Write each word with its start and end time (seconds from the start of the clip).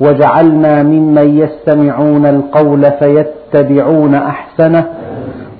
واجعلنا 0.00 0.82
ممن 0.82 1.38
يستمعون 1.38 2.26
القول 2.26 2.92
فيتبعون 2.92 4.14
أحسنه 4.14 4.94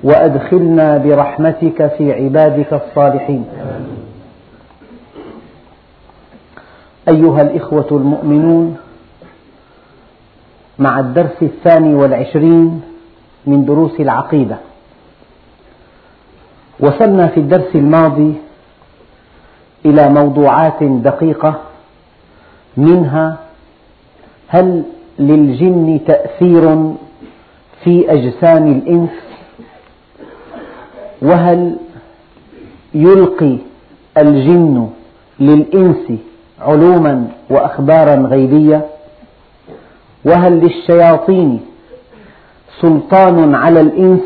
وأدخلنا 0.02 0.98
برحمتك 0.98 1.87
في 1.98 2.12
عبادك 2.12 2.73
الصالحين. 2.73 3.45
أيها 7.09 7.43
الإخوة 7.43 7.87
المؤمنون 7.91 8.77
مع 10.79 11.01
الدرس 11.01 11.43
الثاني 11.43 11.95
والعشرين 11.95 12.80
من 13.46 13.65
دروس 13.65 14.01
العقيدة 14.01 14.57
وصلنا 16.80 17.27
في 17.27 17.41
الدرس 17.41 17.74
الماضي 17.74 18.34
إلى 19.87 20.09
موضوعات 20.09 20.82
دقيقة 20.82 21.55
منها 22.77 23.37
هل 24.48 24.83
للجن 25.18 26.01
تأثير 26.07 26.93
في 27.85 28.13
أجسام 28.13 28.66
الإنس؟ 28.73 29.10
وهل 31.23 31.77
يلقي 32.95 33.57
الجن 34.19 34.88
للإنس 35.41 36.13
علوما 36.60 37.29
وأخبارا 37.51 38.15
غيبية؟ 38.15 38.87
وهل 40.24 40.52
للشياطين 40.60 41.60
سلطان 42.80 43.54
على 43.54 43.80
الإنس 43.80 44.21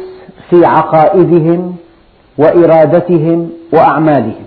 في 0.51 0.65
عقائدهم 0.65 1.77
وإرادتهم 2.39 3.51
وأعمالهم؟ 3.73 4.45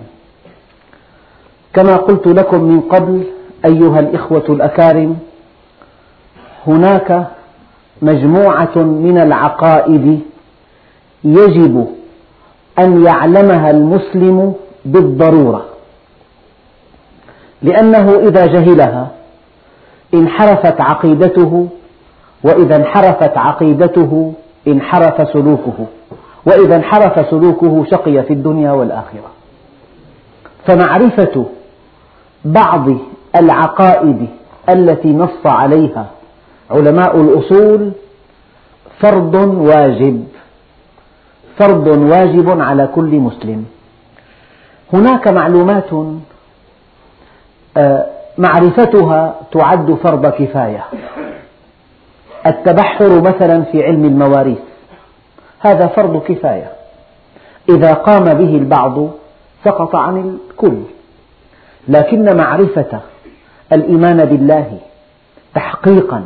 كما 1.74 1.96
قلت 1.96 2.26
لكم 2.26 2.64
من 2.64 2.80
قبل 2.80 3.22
أيها 3.64 4.00
الإخوة 4.00 4.44
الأكارم 4.48 5.18
هناك 6.66 7.26
مجموعة 8.02 8.76
من 8.76 9.18
العقائد 9.18 10.20
يجب 11.24 11.86
أن 12.78 13.04
يعلمها 13.04 13.70
المسلم 13.70 14.54
بالضرورة 14.84 15.64
لأنه 17.62 18.18
إذا 18.18 18.46
جهلها 18.46 19.08
انحرفت 20.14 20.80
عقيدته 20.80 21.68
وإذا 22.44 22.76
انحرفت 22.76 23.38
عقيدته 23.38 24.32
انحرف 24.68 25.28
سلوكه 25.32 25.86
وإذا 26.46 26.76
انحرف 26.76 27.30
سلوكه 27.30 27.84
شقي 27.84 28.22
في 28.22 28.32
الدنيا 28.32 28.72
والآخرة. 28.72 29.30
فمعرفة 30.66 31.46
بعض 32.44 32.88
العقائد 33.36 34.26
التي 34.68 35.12
نص 35.12 35.46
عليها 35.46 36.06
علماء 36.70 37.20
الأصول 37.20 37.92
فرض 39.00 39.34
واجب. 39.34 40.26
فرض 41.58 41.86
واجب 41.86 42.60
على 42.60 42.88
كل 42.94 43.16
مسلم. 43.16 43.64
هناك 44.92 45.28
معلومات 45.28 45.90
آه، 47.76 48.06
معرفتها 48.38 49.40
تعد 49.52 49.94
فرض 49.94 50.26
كفاية. 50.26 50.84
التبحر 52.46 53.20
مثلا 53.20 53.62
في 53.62 53.84
علم 53.84 54.04
المواريث 54.04 54.58
هذا 55.58 55.86
فرض 55.86 56.22
كفاية. 56.22 56.72
إذا 57.68 57.92
قام 57.92 58.24
به 58.24 58.56
البعض 58.56 59.10
سقط 59.64 59.96
عن 59.96 60.38
الكل. 60.50 60.78
لكن 61.88 62.36
معرفة 62.36 63.00
الإيمان 63.72 64.24
بالله 64.24 64.78
تحقيقا 65.54 66.24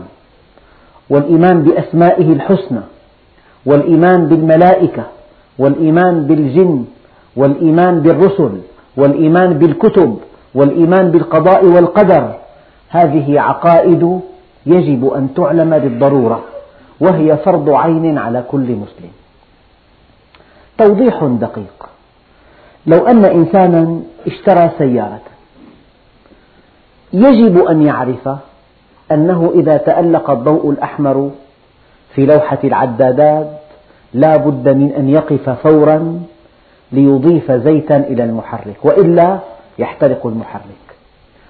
والإيمان 1.10 1.62
بأسمائه 1.62 2.32
الحسنى 2.32 2.80
والإيمان 3.66 4.26
بالملائكة 4.26 5.04
والإيمان 5.58 6.22
بالجن 6.26 6.84
والإيمان 7.36 8.00
بالرسل 8.00 8.60
والإيمان 8.96 9.58
بالكتب 9.58 10.18
والإيمان 10.54 11.10
بالقضاء 11.10 11.64
والقدر. 11.64 12.34
هذه 12.88 13.40
عقائد 13.40 14.20
يجب 14.66 15.12
أن 15.12 15.34
تعلم 15.34 15.78
بالضرورة 15.78 16.44
وهي 17.00 17.36
فرض 17.36 17.70
عين 17.70 18.18
على 18.18 18.44
كل 18.50 18.68
مسلم. 18.82 19.12
توضيح 20.78 21.24
دقيق. 21.24 21.86
لو 22.86 23.06
أن 23.06 23.24
إنسانا 23.24 24.00
اشترى 24.26 24.70
سيارة 24.78 25.20
يجب 27.12 27.58
أن 27.58 27.82
يعرف 27.82 28.28
أنه 29.12 29.52
إذا 29.54 29.76
تألق 29.76 30.30
الضوء 30.30 30.70
الأحمر 30.70 31.30
في 32.14 32.26
لوحة 32.26 32.58
العدادات 32.64 33.46
لا 34.14 34.36
بد 34.36 34.68
من 34.68 34.92
أن 34.92 35.08
يقف 35.08 35.50
فورا 35.50 36.22
ليضيف 36.92 37.52
زيتا 37.52 37.96
إلى 37.96 38.24
المحرك 38.24 38.76
وإلا 38.84 39.38
يحترق 39.78 40.26
المحرك. 40.26 40.90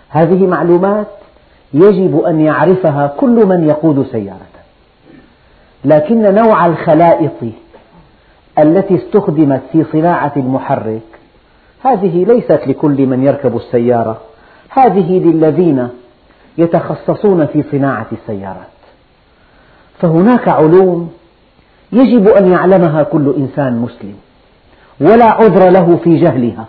هذه 0.09 0.47
معلومات 0.47 1.07
يجب 1.75 2.21
أن 2.21 2.41
يعرفها 2.41 3.15
كل 3.17 3.47
من 3.47 3.69
يقود 3.69 4.07
سيارة 4.13 4.51
لكن 5.85 6.35
نوع 6.35 6.67
الخلائط 6.67 7.31
التي 8.59 8.95
استخدمت 8.95 9.61
في 9.73 9.85
صناعة 9.93 10.33
المحرك 10.37 11.01
هذه 11.85 12.25
ليست 12.25 12.61
لكل 12.67 13.07
من 13.07 13.25
يركب 13.25 13.57
السيارة 13.57 14.21
هذه 14.71 15.19
للذين 15.19 15.89
يتخصصون 16.59 17.47
في 17.47 17.65
صناعة 17.73 18.07
السيارات. 18.13 18.67
فهناك 20.01 20.49
علوم 20.49 21.13
يجب 21.93 22.29
أن 22.29 22.53
يعلمها 22.53 23.03
كل 23.03 23.35
إنسان 23.37 23.79
مسلم 23.79 24.15
ولا 25.01 25.25
عذر 25.25 25.71
له 25.71 25.99
في 26.05 26.17
جهلها. 26.17 26.65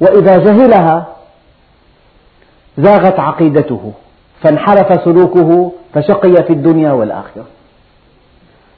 وإذا 0.00 0.36
جهلها 0.36 1.06
زاغت 2.78 3.20
عقيدته 3.20 3.92
فانحرف 4.42 5.04
سلوكه 5.04 5.72
فشقي 5.94 6.34
في 6.44 6.52
الدنيا 6.52 6.92
والآخرة. 6.92 7.44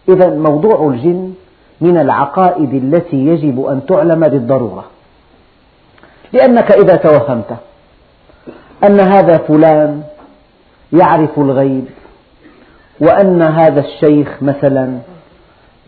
إذا 0.09 0.29
موضوع 0.29 0.91
الجن 0.91 1.35
من 1.81 1.97
العقائد 1.97 2.75
التي 2.75 3.17
يجب 3.17 3.65
أن 3.65 3.87
تعلم 3.87 4.29
بالضرورة 4.29 4.85
لأنك 6.33 6.73
إذا 6.73 6.97
توهمت 6.97 7.57
أن 8.85 9.01
هذا 9.01 9.39
فلان 9.39 10.03
يعرف 10.93 11.39
الغيب 11.39 11.85
وأن 13.01 13.43
هذا 13.43 13.81
الشيخ 13.81 14.43
مثلا 14.43 14.99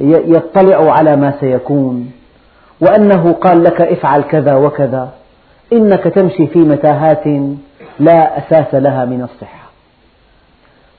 يطلع 0.00 0.92
على 0.92 1.16
ما 1.16 1.34
سيكون 1.40 2.12
وأنه 2.80 3.32
قال 3.32 3.64
لك 3.64 3.80
افعل 3.80 4.22
كذا 4.22 4.54
وكذا 4.54 5.12
إنك 5.72 6.04
تمشي 6.04 6.46
في 6.46 6.58
متاهات 6.58 7.24
لا 7.98 8.38
أساس 8.38 8.74
لها 8.74 9.04
من 9.04 9.22
الصحة. 9.22 9.64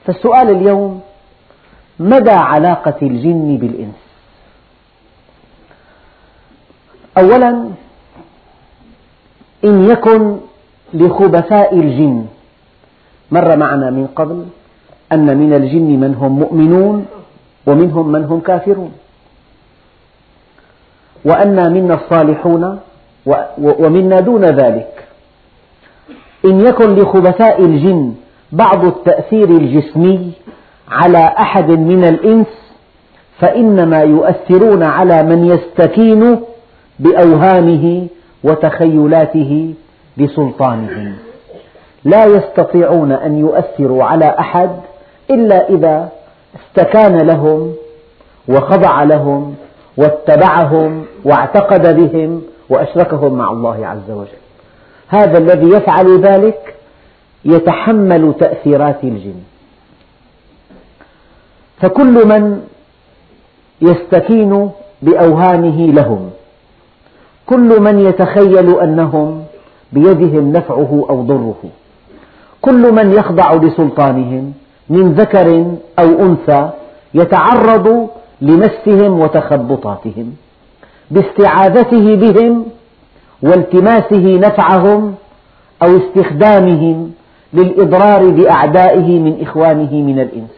فالسؤال 0.06 0.50
اليوم 0.50 1.00
مدى 1.98 2.30
علاقة 2.30 2.94
الجن 3.02 3.56
بالإنس؟ 3.56 4.06
أولا 7.18 7.70
إن 9.64 9.90
يكن 9.90 10.38
لخبثاء 10.94 11.74
الجن. 11.78 12.26
مر 13.30 13.56
معنا 13.56 13.90
من 13.90 14.06
قبل 14.16 14.44
أن 15.12 15.36
من 15.36 15.52
الجن 15.52 16.00
من 16.00 16.14
هم 16.14 16.38
مؤمنون 16.38 17.06
ومنهم 17.66 18.12
من 18.12 18.24
هم 18.24 18.40
كافرون. 18.40 18.92
وأنا 21.24 21.68
منا 21.68 21.94
الصالحون 21.94 22.78
ومنا 23.58 24.20
دون 24.20 24.44
ذلك. 24.44 25.04
إن 26.44 26.60
يكن 26.60 26.94
لخبثاء 26.94 27.64
الجن 27.64 28.14
بعض 28.52 28.84
التأثير 28.84 29.48
الجسمي 29.50 30.32
على 30.90 31.18
أحد 31.18 31.70
من 31.70 32.04
الإنس 32.04 32.46
فإنما 33.38 34.00
يؤثرون 34.02 34.82
على 34.82 35.22
من 35.22 35.44
يستكين 35.44 36.40
بأوهامه 36.98 38.06
وتخيلاته 38.44 39.74
بسلطانهم. 40.18 41.14
لا 42.04 42.24
يستطيعون 42.24 43.12
أن 43.12 43.38
يؤثروا 43.38 44.04
على 44.04 44.36
أحد 44.38 44.70
إلا 45.30 45.68
إذا 45.68 46.08
استكان 46.56 47.16
لهم 47.16 47.74
وخضع 48.48 49.02
لهم 49.02 49.54
واتبعهم 49.96 51.04
واعتقد 51.24 51.96
بهم 51.96 52.42
وأشركهم 52.68 53.34
مع 53.34 53.50
الله 53.50 53.86
عز 53.86 54.10
وجل. 54.10 54.38
هذا 55.08 55.38
الذي 55.38 55.68
يفعل 55.68 56.20
ذلك 56.20 56.74
يتحمل 57.44 58.34
تأثيرات 58.40 59.04
الجن. 59.04 59.40
فكل 61.80 62.26
من 62.26 62.62
يستكين 63.80 64.70
بأوهامه 65.02 65.86
لهم 65.86 66.30
كل 67.46 67.80
من 67.80 67.98
يتخيل 67.98 68.80
أنهم 68.80 69.45
بيدهم 69.92 70.52
نفعه 70.52 71.06
أو 71.10 71.22
ضره. 71.22 71.56
كل 72.62 72.92
من 72.92 73.12
يخضع 73.12 73.54
لسلطانهم 73.54 74.52
من 74.90 75.12
ذكر 75.12 75.66
أو 75.98 76.26
أنثى 76.26 76.70
يتعرض 77.14 78.08
لمسهم 78.40 79.20
وتخبطاتهم 79.20 80.32
باستعاذته 81.10 82.16
بهم 82.16 82.64
والتماسه 83.42 84.38
نفعهم 84.38 85.14
أو 85.82 85.96
استخدامهم 85.96 87.12
للإضرار 87.54 88.28
بأعدائه 88.28 89.18
من 89.18 89.42
إخوانه 89.42 89.92
من 89.94 90.20
الإنس. 90.20 90.56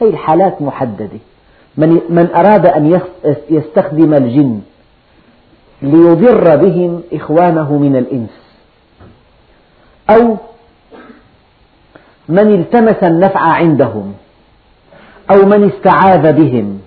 هذه 0.00 0.08
الحالات 0.10 0.62
محددة. 0.62 1.18
من 1.76 2.28
أراد 2.34 2.66
أن 2.66 3.00
يستخدم 3.50 4.14
الجن 4.14 4.60
ليضر 5.82 6.56
بهم 6.56 7.02
إخوانه 7.12 7.72
من 7.78 7.96
الإنس. 7.96 8.30
أو 10.10 10.36
من 12.28 12.54
التمس 12.54 13.02
النفع 13.02 13.40
عندهم 13.40 14.12
أو 15.30 15.46
من 15.46 15.70
استعاذ 15.70 16.32
بهم 16.32 16.80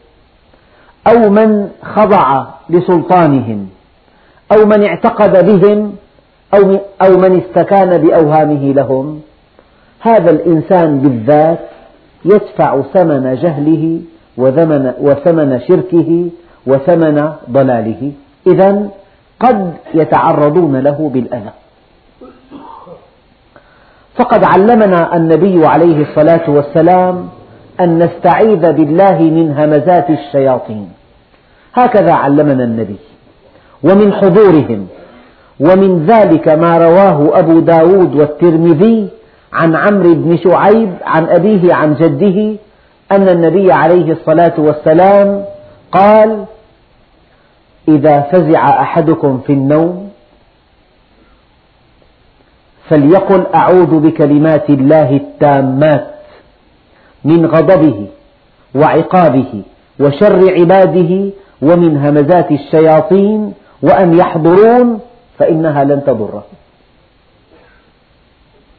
أو 1.07 1.29
من 1.29 1.69
خضع 1.83 2.45
لسلطانهم 2.69 3.69
أو 4.51 4.65
من 4.65 4.83
اعتقد 4.83 5.45
بهم 5.45 5.95
أو 7.01 7.17
من 7.17 7.41
استكان 7.41 7.97
بأوهامه 7.97 8.73
لهم. 8.73 9.21
هذا 9.99 10.31
الإنسان 10.31 10.99
بالذات 10.99 11.59
يدفع 12.25 12.81
ثمن 12.81 13.35
جهله 13.35 14.01
وثمن 14.99 15.59
شركه 15.67 16.29
وثمن 16.67 17.33
ضلاله. 17.51 18.11
إذا 18.47 18.89
قد 19.39 19.73
يتعرضون 19.93 20.77
له 20.77 21.11
بالأذى. 21.13 21.53
فقد 24.15 24.43
علمنا 24.43 25.15
النبي 25.15 25.65
عليه 25.65 26.01
الصلاة 26.01 26.49
والسلام 26.49 27.29
أن 27.79 27.99
نستعيذ 27.99 28.71
بالله 28.71 29.17
من 29.19 29.55
همزات 29.57 30.09
الشياطين. 30.09 30.89
هكذا 31.73 32.13
علمنا 32.13 32.63
النبي. 32.63 32.99
ومن 33.83 34.13
حضورهم. 34.13 34.87
ومن 35.59 36.05
ذلك 36.05 36.47
ما 36.47 36.77
رواه 36.77 37.39
أبو 37.39 37.59
داود 37.59 38.15
والترمذي 38.15 39.09
عن 39.53 39.75
عمرو 39.75 40.13
بن 40.13 40.37
شعيب 40.37 40.89
عن 41.05 41.29
أبيه 41.29 41.73
عن 41.73 41.95
جده 41.95 42.55
أن 43.11 43.29
النبي 43.29 43.71
عليه 43.71 44.11
الصلاة 44.11 44.53
والسلام 44.57 45.45
قال 45.91 46.45
إذا 47.87 48.21
فزع 48.21 48.81
أحدكم 48.81 49.41
في 49.47 49.53
النوم 49.53 50.11
فليقل 52.89 53.45
أعوذ 53.55 53.99
بكلمات 53.99 54.69
الله 54.69 55.15
التامات 55.15 56.07
من 57.23 57.45
غضبه 57.45 58.07
وعقابه 58.75 59.63
وشر 59.99 60.53
عباده 60.53 61.31
ومن 61.61 61.97
همزات 61.97 62.51
الشياطين 62.51 63.53
وأن 63.81 64.13
يحضرون 64.13 64.99
فإنها 65.37 65.83
لن 65.83 66.03
تضره 66.03 66.43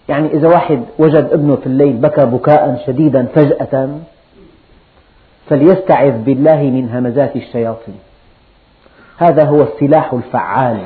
يعني 0.08 0.28
إذا 0.32 0.48
واحد 0.48 0.82
وجد 0.98 1.28
ابنه 1.32 1.56
في 1.56 1.66
الليل 1.66 1.92
بكى 1.92 2.24
بكاء 2.24 2.82
شديدا 2.86 3.26
فجأة 3.34 3.88
فليستعذ 5.48 6.18
بالله 6.22 6.62
من 6.62 6.88
همزات 6.88 7.36
الشياطين. 7.36 7.94
هذا 9.18 9.44
هو 9.44 9.62
السلاح 9.62 10.12
الفعال. 10.12 10.80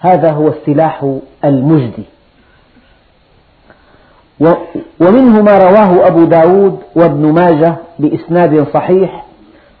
هذا 0.00 0.30
هو 0.32 0.48
السلاح 0.48 1.18
المجدي. 1.44 2.04
ومنه 5.00 5.42
ما 5.42 5.58
رواه 5.58 6.06
أبو 6.06 6.24
داود 6.24 6.78
وابن 6.96 7.32
ماجه 7.32 7.76
بإسناد 7.98 8.66
صحيح 8.74 9.24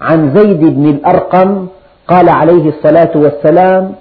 عن 0.00 0.34
زيد 0.34 0.60
بن 0.60 0.88
الأرقم 0.88 1.66
قال 2.08 2.28
عليه 2.28 2.68
الصلاة 2.68 3.10
والسلام 3.14 3.94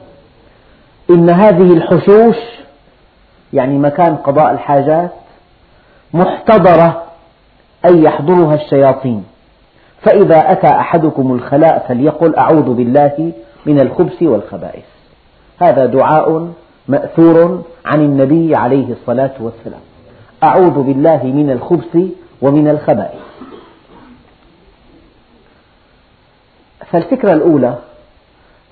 إن 1.09 1.29
هذه 1.29 1.73
الحشوش 1.73 2.35
يعني 3.53 3.77
مكان 3.77 4.15
قضاء 4.15 4.51
الحاجات 4.51 5.11
محتضرة 6.13 7.03
أي 7.85 8.03
يحضرها 8.03 8.55
الشياطين. 8.55 9.23
فإذا 10.05 10.51
أتى 10.51 10.67
أحدكم 10.67 11.33
الخلاء 11.33 11.85
فليقل 11.87 12.35
أعوذ 12.35 12.73
بالله 12.73 13.31
من 13.65 13.79
الخبث 13.79 14.23
والخبائث. 14.23 14.85
هذا 15.59 15.85
دعاء 15.85 16.49
مأثور 16.87 17.63
عن 17.85 18.01
النبي 18.01 18.55
عليه 18.55 18.91
الصلاة 18.91 19.31
والسلام. 19.39 19.79
أعوذ 20.43 20.83
بالله 20.83 21.23
من 21.23 21.51
الخبث 21.51 21.97
ومن 22.41 22.67
الخبائث. 22.67 23.19
فالفكرة 26.91 27.33
الأولى 27.33 27.75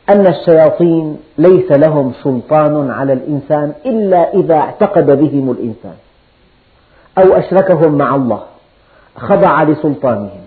أن 0.10 0.28
الشياطين 0.28 1.18
ليس 1.38 1.72
لهم 1.72 2.14
سلطان 2.24 2.92
على 2.92 3.14
الإنسان 3.14 3.74
إلا 3.86 4.34
إذا 4.34 4.56
اعتقد 4.56 5.06
بهم 5.06 5.52
الإنسان 5.52 5.96
أو 7.18 7.34
أشركهم 7.34 7.98
مع 7.98 8.16
الله 8.16 8.44
خضع 9.16 9.64
لسلطانهم. 9.64 10.43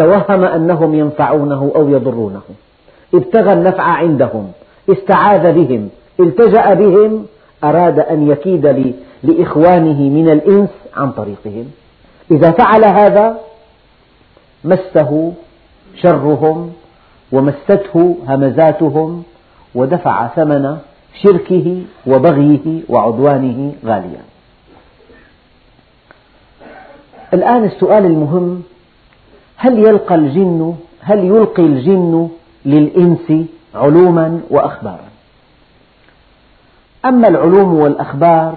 توهم 0.00 0.44
أنهم 0.44 0.94
ينفعونه 0.94 1.72
أو 1.76 1.88
يضرونه. 1.88 2.42
ابتغى 3.14 3.52
النفع 3.52 3.82
عندهم 3.82 4.52
استعاذ 4.90 5.52
بهم 5.52 5.88
التجأ 6.20 6.74
بهم 6.74 7.26
أراد 7.64 7.98
أن 7.98 8.30
يكيد 8.30 8.94
لإخوانه 9.22 10.00
من 10.02 10.28
الإنس 10.28 10.70
عن 10.96 11.12
طريقهم. 11.12 11.70
إذا 12.30 12.50
فعل 12.50 12.84
هذا 12.84 13.38
مسه 14.64 15.32
شرهم 16.02 16.72
ومسته 17.32 18.16
همزاتهم 18.28 19.22
ودفع 19.74 20.26
ثمن 20.26 20.76
شركه 21.22 21.82
وبغيه 22.06 22.80
وعدوانه 22.88 23.72
غاليا. 23.84 24.22
الآن 27.34 27.64
السؤال 27.64 28.04
المهم 28.06 28.62
هل 29.62 29.78
يلقى 29.78 30.14
الجن 30.14 30.74
هل 31.00 31.18
يلقي 31.18 31.62
الجن 31.62 32.28
للإنس 32.64 33.46
علوما 33.74 34.40
وأخبارا؟ 34.50 35.08
أما 37.04 37.28
العلوم 37.28 37.74
والأخبار 37.74 38.56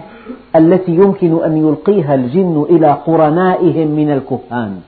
التي 0.56 0.92
يمكن 0.92 1.44
أن 1.44 1.58
يلقيها 1.58 2.16
الجن 2.16 2.66
إلى 2.70 2.88
قرنائهم 2.88 3.88
من 3.88 4.12
الكهان 4.12 4.82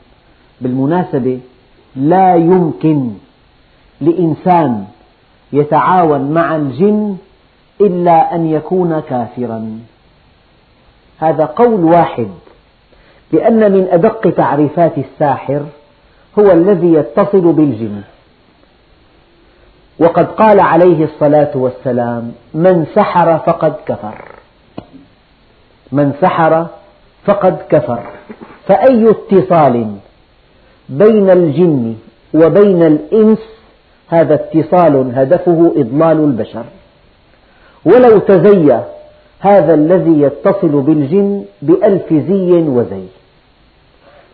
بالمناسبة 0.62 1.40
لا 1.96 2.36
يمكن 2.36 3.10
لإنسان 4.02 4.86
يتعاون 5.54 6.32
مع 6.32 6.56
الجن 6.56 7.18
إلا 7.82 8.36
أن 8.36 8.48
يكون 8.48 9.00
كافرا. 9.00 9.80
هذا 11.18 11.46
قول 11.46 11.84
واحد 11.84 12.28
لأن 13.32 13.72
من 13.72 13.88
أدق 13.92 14.34
تعريفات 14.38 14.98
الساحر 14.98 15.62
هو 16.40 16.52
الذي 16.52 16.94
يتصل 16.94 17.54
بالجن. 17.54 18.02
وقد 20.00 20.26
قال 20.26 20.60
عليه 20.60 21.04
الصلاة 21.04 21.52
والسلام 21.56 22.32
من 22.54 22.86
سحر 22.96 23.38
فقد 23.38 23.74
كفر. 23.86 24.26
من 25.92 26.14
سحر 26.22 26.68
فقد 27.26 27.58
كفر. 27.70 28.04
فأي 28.68 29.10
اتصال 29.10 29.96
بين 30.90 31.30
الجن 31.30 31.96
وبين 32.34 32.84
الإنس؟ 32.84 33.40
هذا 34.08 34.34
اتصال 34.34 35.12
هدفه 35.16 35.74
إضلال 35.76 36.18
البشر. 36.18 36.66
ولو 37.86 38.20
تزي 38.20 38.80
هذا 39.40 39.74
الذي 39.74 40.22
يتصل 40.22 40.82
بالجن 40.82 41.46
بألف 41.62 42.14
زي 42.14 42.52
وزي. 42.52 43.06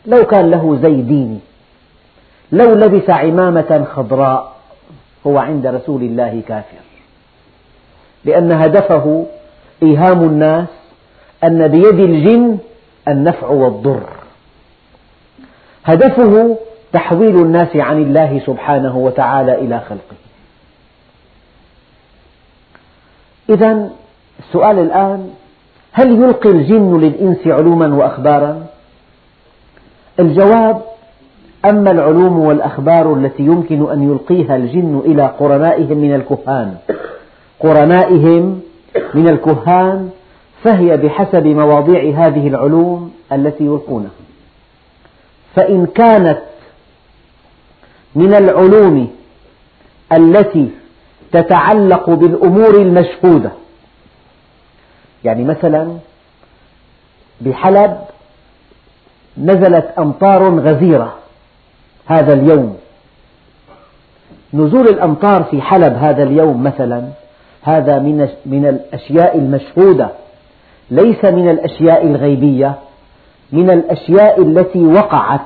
لو 0.05 0.25
كان 0.25 0.51
له 0.51 0.79
زي 0.81 1.01
ديني 1.01 1.39
لو 2.51 2.73
لبس 2.75 3.09
عمامة 3.09 3.85
خضراء 3.95 4.55
هو 5.27 5.37
عند 5.37 5.67
رسول 5.67 6.01
الله 6.01 6.41
كافر. 6.47 6.81
لأن 8.25 8.51
هدفه 8.51 9.25
إيهام 9.83 10.23
الناس 10.23 10.67
أن 11.43 11.67
بيد 11.67 11.99
الجن 11.99 12.57
النفع 13.07 13.47
والضر. 13.47 14.09
هدفه 15.85 16.57
تحويل 16.93 17.35
الناس 17.35 17.75
عن 17.75 18.01
الله 18.01 18.41
سبحانه 18.45 18.97
وتعالى 18.97 19.55
إلى 19.55 19.79
خلقه. 19.79 20.15
إذا 23.49 23.89
السؤال 24.39 24.79
الآن 24.79 25.33
هل 25.91 26.11
يلقي 26.11 26.49
الجن 26.49 26.99
للإنس 26.99 27.47
علوما 27.47 27.95
وأخبارا؟ 27.95 28.65
الجواب 30.19 30.81
أما 31.65 31.91
العلوم 31.91 32.39
والأخبار 32.39 33.13
التي 33.13 33.43
يمكن 33.43 33.91
أن 33.91 34.11
يلقيها 34.11 34.55
الجن 34.55 35.01
إلى 35.05 35.25
قرنائهم 35.39 35.97
من 35.97 36.15
الكهان. 36.15 36.77
قرنائهم 37.59 38.61
من 39.13 39.29
الكهان 39.29 40.09
فهي 40.63 40.97
بحسب 40.97 41.47
مواضيع 41.47 42.25
هذه 42.25 42.47
العلوم 42.47 43.13
التي 43.31 43.63
يلقونها. 43.63 44.11
فإن 45.55 45.85
كانت 45.85 46.41
من 48.15 48.33
العلوم 48.33 49.11
التي 50.11 50.69
تتعلق 51.31 52.09
بالأمور 52.09 52.75
المشهودة 52.75 53.51
يعني 55.23 55.43
مثلا 55.43 55.97
بحلب 57.41 57.97
نزلت 59.37 59.93
أمطار 59.99 60.59
غزيرة. 60.59 61.20
هذا 62.05 62.33
اليوم. 62.33 62.77
نزول 64.53 64.87
الأمطار 64.87 65.43
في 65.43 65.61
حلب 65.61 65.93
هذا 65.93 66.23
اليوم 66.23 66.63
مثلا 66.63 67.03
هذا 67.61 67.99
من 67.99 68.29
من 68.45 68.65
الأشياء 68.65 69.37
المشهودة. 69.37 70.09
ليس 70.91 71.25
من 71.25 71.49
الأشياء 71.49 72.07
الغيبية 72.07 72.75
من 73.51 73.69
الأشياء 73.69 74.41
التي 74.41 74.85
وقعت. 74.85 75.41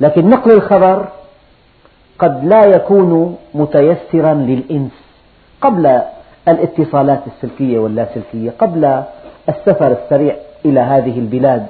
لكن 0.00 0.28
نقل 0.30 0.50
الخبر 0.50 1.08
قد 2.18 2.44
لا 2.44 2.64
يكون 2.64 3.36
متيسرا 3.54 4.34
للإنس. 4.34 4.92
قبل 5.60 6.00
الاتصالات 6.48 7.22
السلكية 7.26 7.78
واللاسلكية 7.78 8.50
قبل 8.58 9.02
السفر 9.48 9.96
السريع 10.02 10.36
إلى 10.64 10.80
هذه 10.80 11.18
البلاد 11.18 11.66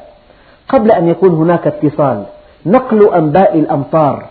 قبل 0.68 0.90
أن 0.90 1.08
يكون 1.08 1.30
هناك 1.30 1.66
اتصال. 1.66 2.24
نقل 2.66 3.14
أنباء 3.14 3.58
الأمطار 3.58 4.26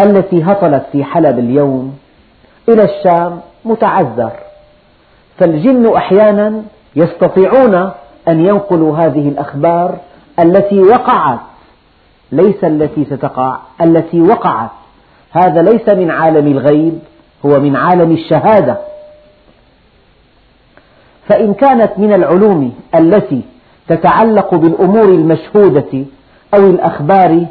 التي 0.00 0.42
هطلت 0.42 0.82
في 0.92 1.04
حلب 1.04 1.38
اليوم 1.38 1.96
إلى 2.68 2.84
الشام 2.84 3.40
متعذر. 3.64 4.32
فالجن 5.38 5.94
أحيانا 5.96 6.62
يستطيعون 6.96 7.74
أن 8.28 8.46
ينقلوا 8.46 8.96
هذه 8.96 9.28
الأخبار 9.28 9.98
التي 10.40 10.78
وقعت 10.78 11.38
ليس 12.32 12.64
التي 12.64 13.04
ستقع 13.04 13.56
التي 13.80 14.20
وقعت. 14.20 14.70
هذا 15.32 15.62
ليس 15.62 15.88
من 15.88 16.10
عالم 16.10 16.46
الغيب 16.46 16.98
هو 17.46 17.60
من 17.60 17.76
عالم 17.76 18.12
الشهادة. 18.12 18.76
فإن 21.28 21.54
كانت 21.54 21.92
من 21.96 22.12
العلوم 22.12 22.74
التي 22.94 23.42
تتعلق 23.88 24.54
بالأمور 24.54 25.04
المشهودة 25.04 26.04
أو 26.54 26.60
الأخبار 26.66 27.46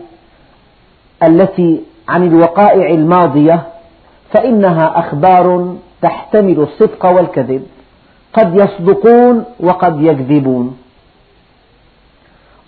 التي 1.24 1.82
عن 2.08 2.28
الوقائع 2.28 2.90
الماضية 2.90 3.62
فإنها 4.34 5.00
أخبار 5.00 5.76
تحتمل 6.02 6.60
الصدق 6.60 7.06
والكذب. 7.06 7.64
قد 8.34 8.56
يصدقون 8.56 9.44
وقد 9.60 10.02
يكذبون. 10.02 10.78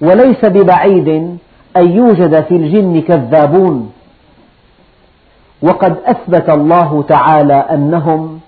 وليس 0.02 0.46
ببعيد 0.46 1.38
أن 1.78 1.92
يوجد 1.92 2.44
في 2.44 2.56
الجن 2.56 3.02
كذابون. 3.02 3.92
وقد 5.62 5.96
أثبت 6.06 6.50
الله 6.50 7.04
تعالى 7.08 7.54
أنهم 7.54 8.40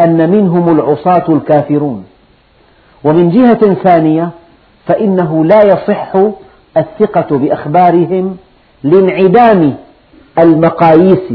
أن 0.00 0.30
منهم 0.30 0.78
العصاة 0.78 1.24
الكافرون. 1.28 2.04
ومن 3.04 3.30
جهة 3.30 3.74
ثانية 3.74 4.30
فإنه 4.86 5.44
لا 5.44 5.62
يصح 5.62 6.12
الثقة 6.76 7.38
بأخبارهم 7.38 8.36
لانعدام 8.84 9.74
المقاييس 10.38 11.32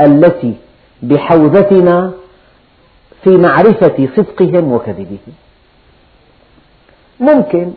التي 0.00 0.54
بحوزتنا 1.02 2.12
في 3.24 3.30
معرفة 3.30 4.08
صدقهم 4.16 4.72
وكذبهم. 4.72 5.34
ممكن 7.20 7.70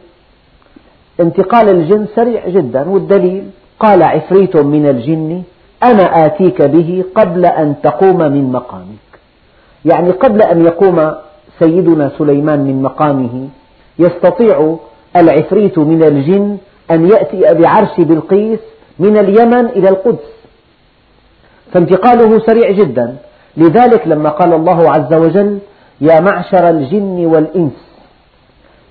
انتقال 1.19 1.69
الجن 1.69 2.05
سريع 2.15 2.49
جدا 2.49 2.89
والدليل 2.89 3.43
قال 3.79 4.03
عفريت 4.03 4.55
من 4.57 4.87
الجن 4.89 5.43
أنا 5.83 6.25
آتيك 6.25 6.61
به 6.61 7.03
قبل 7.15 7.45
أن 7.45 7.75
تقوم 7.83 8.17
من 8.17 8.51
مقامك. 8.51 9.03
يعني 9.85 10.11
قبل 10.11 10.41
أن 10.41 10.65
يقوم 10.65 11.11
سيدنا 11.59 12.11
سليمان 12.17 12.59
من 12.59 12.81
مقامه 12.81 13.47
يستطيع 13.99 14.75
العفريت 15.15 15.79
من 15.79 16.03
الجن 16.03 16.57
أن 16.91 17.07
يأتي 17.09 17.53
بعرش 17.53 17.89
بلقيس 17.97 18.59
من 18.99 19.17
اليمن 19.17 19.65
إلى 19.65 19.89
القدس. 19.89 20.33
فانتقاله 21.73 22.39
سريع 22.39 22.71
جدا. 22.71 23.15
لذلك 23.57 24.07
لما 24.07 24.29
قال 24.29 24.53
الله 24.53 24.91
عز 24.91 25.13
وجل 25.13 25.59
يا 26.01 26.19
معشر 26.19 26.69
الجن 26.69 27.25
والإنس 27.25 27.73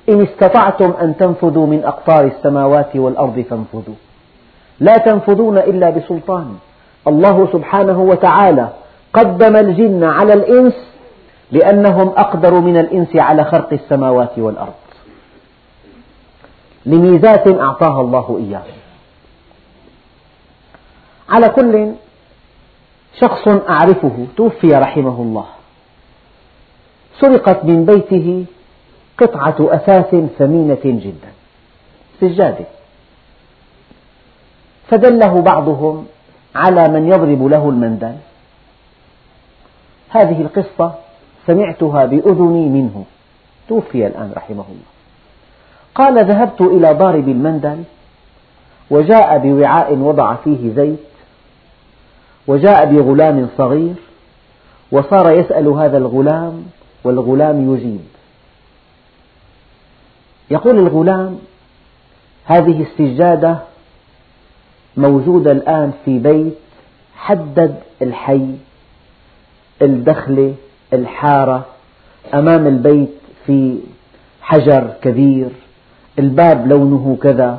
إن 0.08 0.22
استطعتم 0.22 0.94
أن 1.02 1.16
تنفذوا 1.16 1.66
من 1.66 1.84
أقطار 1.84 2.24
السماوات 2.24 2.96
والأرض 2.96 3.44
فانفذوا. 3.50 3.94
لا 4.80 4.96
تنفذون 4.96 5.58
إلا 5.58 5.90
بسلطان. 5.90 6.54
الله 7.06 7.48
سبحانه 7.52 8.00
وتعالى 8.00 8.68
قدم 9.12 9.56
الجن 9.56 10.04
على 10.04 10.32
الإنس 10.32 10.74
لأنهم 11.52 12.08
أقدر 12.08 12.54
من 12.54 12.76
الإنس 12.76 13.16
على 13.16 13.44
خرق 13.44 13.72
السماوات 13.72 14.38
والأرض. 14.38 14.72
لميزات 16.86 17.48
أعطاها 17.48 18.00
الله 18.00 18.38
إياهم 18.38 18.81
على 21.32 21.48
كل 21.48 21.92
شخص 23.20 23.48
أعرفه 23.48 24.26
توفي 24.36 24.68
رحمه 24.68 25.22
الله. 25.22 25.46
سرقت 27.20 27.64
من 27.64 27.84
بيته 27.84 28.44
قطعة 29.18 29.56
أثاث 29.60 30.14
ثمينة 30.38 30.84
جدا 30.84 31.32
سجادة 32.20 32.64
فدله 34.88 35.40
بعضهم 35.40 36.06
على 36.54 36.88
من 36.88 37.08
يضرب 37.08 37.46
له 37.46 37.68
المندل. 37.68 38.16
هذه 40.08 40.40
القصة 40.40 40.94
سمعتها 41.46 42.04
بأذني 42.04 42.68
منه. 42.68 43.04
توفي 43.68 44.06
الآن 44.06 44.32
رحمه 44.36 44.64
الله. 44.68 44.92
قال 45.94 46.26
ذهبت 46.26 46.60
إلى 46.60 46.92
ضارب 46.92 47.28
المندل 47.28 47.82
وجاء 48.90 49.38
بوعاء 49.38 49.94
وضع 49.94 50.34
فيه 50.34 50.74
زيت 50.74 51.11
وجاء 52.46 52.84
بغلام 52.92 53.48
صغير 53.58 53.94
وصار 54.92 55.30
يسأل 55.30 55.68
هذا 55.68 55.98
الغلام 55.98 56.62
والغلام 57.04 57.74
يجيب. 57.74 58.00
يقول 60.50 60.78
الغلام 60.78 61.38
هذه 62.44 62.82
السجادة 62.82 63.58
موجودة 64.96 65.52
الآن 65.52 65.92
في 66.04 66.18
بيت 66.18 66.58
حدد 67.16 67.74
الحي 68.02 68.46
الدخلة 69.82 70.54
الحارة 70.92 71.66
أمام 72.34 72.66
البيت 72.66 73.14
في 73.46 73.78
حجر 74.42 74.90
كبير 75.02 75.48
الباب 76.18 76.68
لونه 76.68 77.18
كذا 77.22 77.58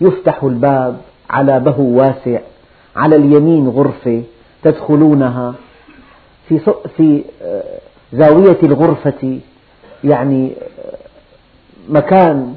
يفتح 0.00 0.42
الباب 0.42 1.00
على 1.30 1.60
بهو 1.60 1.82
واسع. 1.82 2.40
على 2.96 3.16
اليمين 3.16 3.68
غرفة 3.68 4.22
تدخلونها. 4.62 5.54
في 6.48 6.58
في 6.96 7.24
آه، 7.42 7.78
زاوية 8.12 8.58
الغرفة 8.62 9.38
يعني 10.04 10.52
آه، 10.52 10.96
مكان 11.88 12.54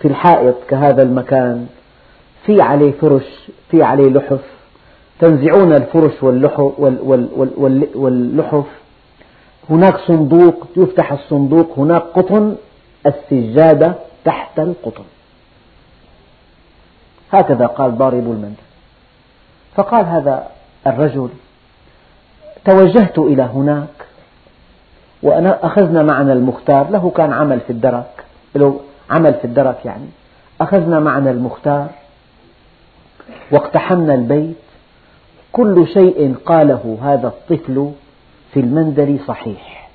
في 0.00 0.08
الحائط 0.08 0.54
كهذا 0.68 1.02
المكان. 1.02 1.66
في 2.46 2.62
عليه 2.62 2.92
فرش 2.92 3.50
في 3.70 3.82
عليه 3.82 4.08
لحف. 4.08 4.44
تنزعون 5.20 5.72
الفرش 5.72 6.22
واللحف. 7.94 8.66
هناك 9.70 9.98
صندوق 9.98 10.66
يفتح 10.76 11.12
الصندوق 11.12 11.78
هناك 11.78 12.02
قطن 12.02 12.56
السجادة 13.06 13.94
تحت 14.24 14.58
القطن. 14.58 15.04
هكذا 17.32 17.66
قال 17.66 17.98
ضارب 17.98 18.18
المندل 18.18 18.54
فقال 19.76 20.06
هذا 20.06 20.46
الرجل 20.86 21.28
توجهت 22.64 23.18
إلى 23.18 23.42
هناك 23.42 23.88
وأنا 25.22 25.66
أخذنا 25.66 26.02
معنا 26.02 26.32
المختار 26.32 26.90
له 26.90 27.12
كان 27.16 27.32
عمل 27.32 27.60
في 27.60 27.70
الدرك 27.70 28.24
له 28.54 28.80
عمل 29.10 29.34
في 29.34 29.44
الدرك 29.44 29.76
يعني 29.84 30.06
أخذنا 30.60 31.00
معنا 31.00 31.30
المختار 31.30 31.88
واقتحمنا 33.50 34.14
البيت 34.14 34.56
كل 35.52 35.86
شيء 35.94 36.34
قاله 36.46 36.98
هذا 37.02 37.26
الطفل 37.28 37.92
في 38.52 38.60
المندل 38.60 39.18
صحيح 39.28 39.88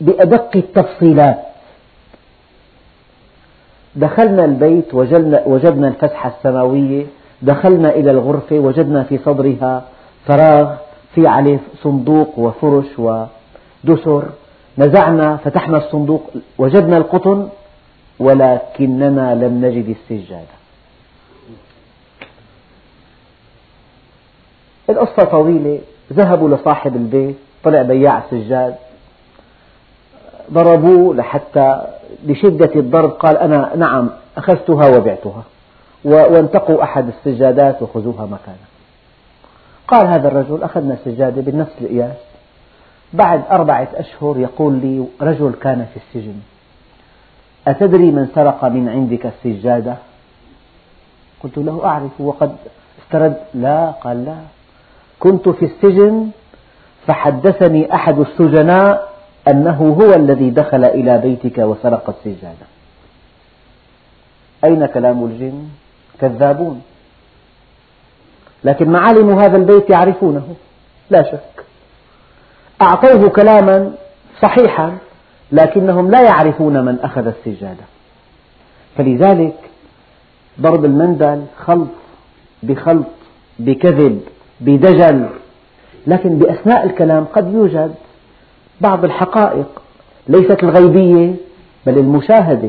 بأدق 0.00 0.50
التفصيلات. 0.56 1.38
دخلنا 3.96 4.44
البيت 4.44 4.94
وجدنا 4.94 5.88
الفتحة 5.88 6.32
السماوية 6.38 7.06
دخلنا 7.42 7.90
إلى 7.90 8.10
الغرفة 8.10 8.58
وجدنا 8.58 9.02
في 9.02 9.18
صدرها 9.18 9.84
فراغ 10.26 10.74
في 11.14 11.26
عليه 11.26 11.58
صندوق 11.82 12.38
وفرش 12.38 12.98
ودسر. 12.98 14.24
نزعنا 14.78 15.36
فتحنا 15.36 15.76
الصندوق 15.78 16.30
وجدنا 16.58 16.96
القطن 16.96 17.48
ولكننا 18.18 19.34
لم 19.34 19.64
نجد 19.64 19.88
السجادة. 19.88 20.56
القصة 24.90 25.24
طويلة 25.24 25.80
ذهبوا 26.12 26.48
لصاحب 26.48 26.96
البيت 26.96 27.36
طلع 27.64 27.82
بياع 27.82 28.22
سجاد. 28.30 28.74
ضربوه 30.52 31.14
لحتى 31.14 31.82
لشدة 32.26 32.70
الضرب 32.76 33.10
قال 33.10 33.36
أنا 33.36 33.76
نعم 33.76 34.10
أخذتها 34.36 34.96
وبعتها. 34.96 35.42
وانتقوا 36.04 36.82
أحد 36.82 37.08
السجادات 37.08 37.82
وخذوها 37.82 38.26
مكانها 38.26 38.72
قال 39.88 40.06
هذا 40.06 40.28
الرجل 40.28 40.62
أخذنا 40.62 40.96
سجادة 41.04 41.42
بنفس 41.42 41.72
القياس 41.80 42.16
بعد 43.12 43.42
أربعة 43.50 43.88
أشهر 43.94 44.38
يقول 44.38 44.72
لي 44.74 45.06
رجل 45.20 45.52
كان 45.62 45.86
في 45.94 45.96
السجن 45.96 46.34
أتدري 47.68 48.10
من 48.10 48.28
سرق 48.34 48.64
من 48.64 48.88
عندك 48.88 49.26
السجادة؟ 49.26 49.94
قلت 51.42 51.58
له 51.58 51.84
أعرف 51.84 52.20
وقد 52.20 52.56
استرد. 53.02 53.36
لا 53.54 53.90
قال 53.90 54.24
لا. 54.24 54.36
كنت 55.20 55.48
في 55.48 55.64
السجن 55.64 56.30
فحدثني 57.06 57.94
أحد 57.94 58.18
السجناء 58.18 59.12
أنه 59.48 59.96
هو 60.00 60.14
الذي 60.14 60.50
دخل 60.50 60.84
إلى 60.84 61.18
بيتك 61.18 61.58
وسرق 61.58 62.08
السجادة. 62.10 62.66
أين 64.64 64.86
كلام 64.86 65.24
الجن؟ 65.24 65.68
كذابون 66.22 66.82
لكن 68.64 68.90
معالم 68.90 69.38
هذا 69.38 69.56
البيت 69.56 69.90
يعرفونه 69.90 70.54
لا 71.10 71.22
شك. 71.22 71.64
أعطوه 72.82 73.28
كلاما 73.28 73.92
صحيحا 74.42 74.98
لكنهم 75.52 76.10
لا 76.10 76.22
يعرفون 76.22 76.84
من 76.84 76.98
أخذ 77.00 77.26
السجادة. 77.26 77.84
فلذلك 78.96 79.56
ضرب 80.60 80.84
المندل 80.84 81.44
خلط 81.58 81.88
بخلط 82.62 83.06
بكذب 83.58 84.20
بدجل. 84.60 85.28
لكن 86.06 86.38
بأثناء 86.38 86.86
الكلام 86.86 87.24
قد 87.24 87.54
يوجد 87.54 87.94
بعض 88.80 89.04
الحقائق 89.04 89.82
ليست 90.28 90.62
الغيبية 90.62 91.34
بل 91.86 91.98
المشاهدة. 91.98 92.68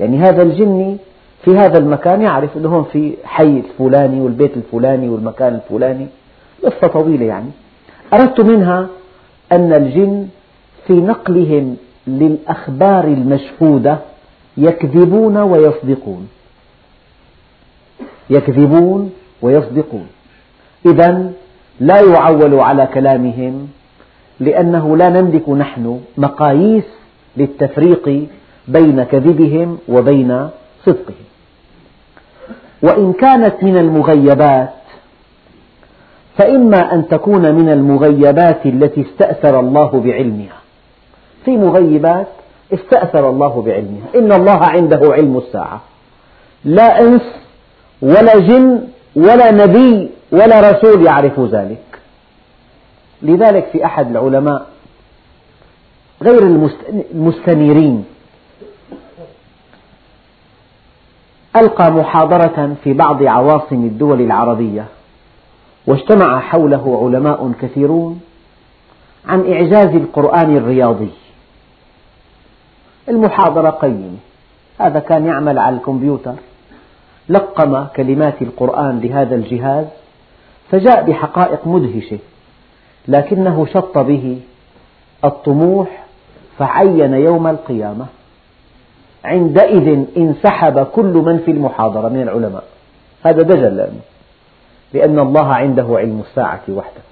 يعني 0.00 0.18
هذا 0.18 0.42
الجني 0.42 0.96
في 1.44 1.56
هذا 1.56 1.78
المكان 1.78 2.22
يعرف 2.22 2.56
أنه 2.56 2.68
هون 2.68 2.84
في 2.92 3.14
حي 3.24 3.62
الفلاني 3.64 4.20
والبيت 4.20 4.56
الفلاني 4.56 5.08
والمكان 5.08 5.54
الفلاني. 5.54 6.06
قصة 6.64 6.86
طويلة 6.86 7.26
يعني. 7.26 7.50
أردت 8.12 8.40
منها 8.40 8.86
أن 9.52 9.72
الجن 9.72 10.28
في 10.86 10.92
نقلهم 10.92 11.76
للأخبار 12.06 13.04
المشهودة 13.04 13.98
يكذبون 14.56 15.36
ويصدقون. 15.36 16.28
يكذبون 18.30 19.12
ويصدقون. 19.42 20.06
إذا 20.86 21.32
لا 21.80 22.00
يعول 22.00 22.60
على 22.60 22.88
كلامهم 22.94 23.68
لأنه 24.40 24.96
لا 24.96 25.08
نملك 25.08 25.48
نحن 25.48 26.00
مقاييس 26.16 26.84
للتفريق 27.36 28.26
بين 28.68 29.02
كذبهم 29.02 29.78
وبين 29.88 30.48
صدقهم. 30.86 31.25
وإن 32.86 33.12
كانت 33.12 33.54
من 33.62 33.76
المغيبات 33.76 34.70
فإما 36.38 36.94
أن 36.94 37.08
تكون 37.08 37.54
من 37.54 37.68
المغيبات 37.72 38.66
التي 38.66 39.00
استأثر 39.00 39.60
الله 39.60 39.90
بعلمها. 40.04 40.58
في 41.44 41.56
مغيبات 41.56 42.26
استأثر 42.74 43.30
الله 43.30 43.62
بعلمها. 43.66 44.06
إن 44.16 44.32
الله 44.32 44.58
عنده 44.66 45.00
علم 45.12 45.38
الساعة. 45.38 45.80
لا 46.64 47.00
إنس 47.00 47.22
ولا 48.02 48.38
جن 48.38 48.80
ولا 49.16 49.50
نبي 49.50 50.10
ولا 50.32 50.70
رسول 50.70 51.06
يعرف 51.06 51.40
ذلك. 51.40 51.84
لذلك 53.22 53.66
في 53.72 53.84
أحد 53.84 54.10
العلماء 54.10 54.66
غير 56.22 56.42
المستنيرين 57.14 58.04
ألقى 61.56 61.90
محاضرة 61.90 62.76
في 62.84 62.92
بعض 62.92 63.22
عواصم 63.22 63.84
الدول 63.84 64.20
العربية 64.20 64.84
واجتمع 65.86 66.40
حوله 66.40 67.00
علماء 67.04 67.52
كثيرون 67.60 68.20
عن 69.28 69.52
إعجاز 69.52 69.94
القرآن 69.94 70.56
الرياضي. 70.56 71.10
المحاضرة 73.08 73.70
قيمة. 73.70 74.16
هذا 74.80 74.98
كان 74.98 75.26
يعمل 75.26 75.58
على 75.58 75.76
الكمبيوتر. 75.76 76.34
لقم 77.28 77.84
كلمات 77.84 78.42
القرآن 78.42 79.00
لهذا 79.00 79.34
الجهاز 79.34 79.86
فجاء 80.70 81.02
بحقائق 81.02 81.66
مدهشة 81.66 82.18
لكنه 83.08 83.66
شط 83.66 83.98
به 83.98 84.40
الطموح 85.24 86.04
فعين 86.58 87.14
يوم 87.14 87.46
القيامة. 87.46 88.06
عندئذ 89.26 90.04
انسحب 90.16 90.86
كل 90.86 91.12
من 91.26 91.38
في 91.38 91.50
المحاضرة 91.50 92.08
من 92.08 92.22
العلماء. 92.22 92.64
هذا 93.22 93.42
دجل 93.42 93.76
لأنه 93.76 94.00
لأن 94.94 95.18
الله 95.18 95.54
عنده 95.54 95.86
علم 95.90 96.22
الساعة 96.30 96.62
وحده. 96.68 97.02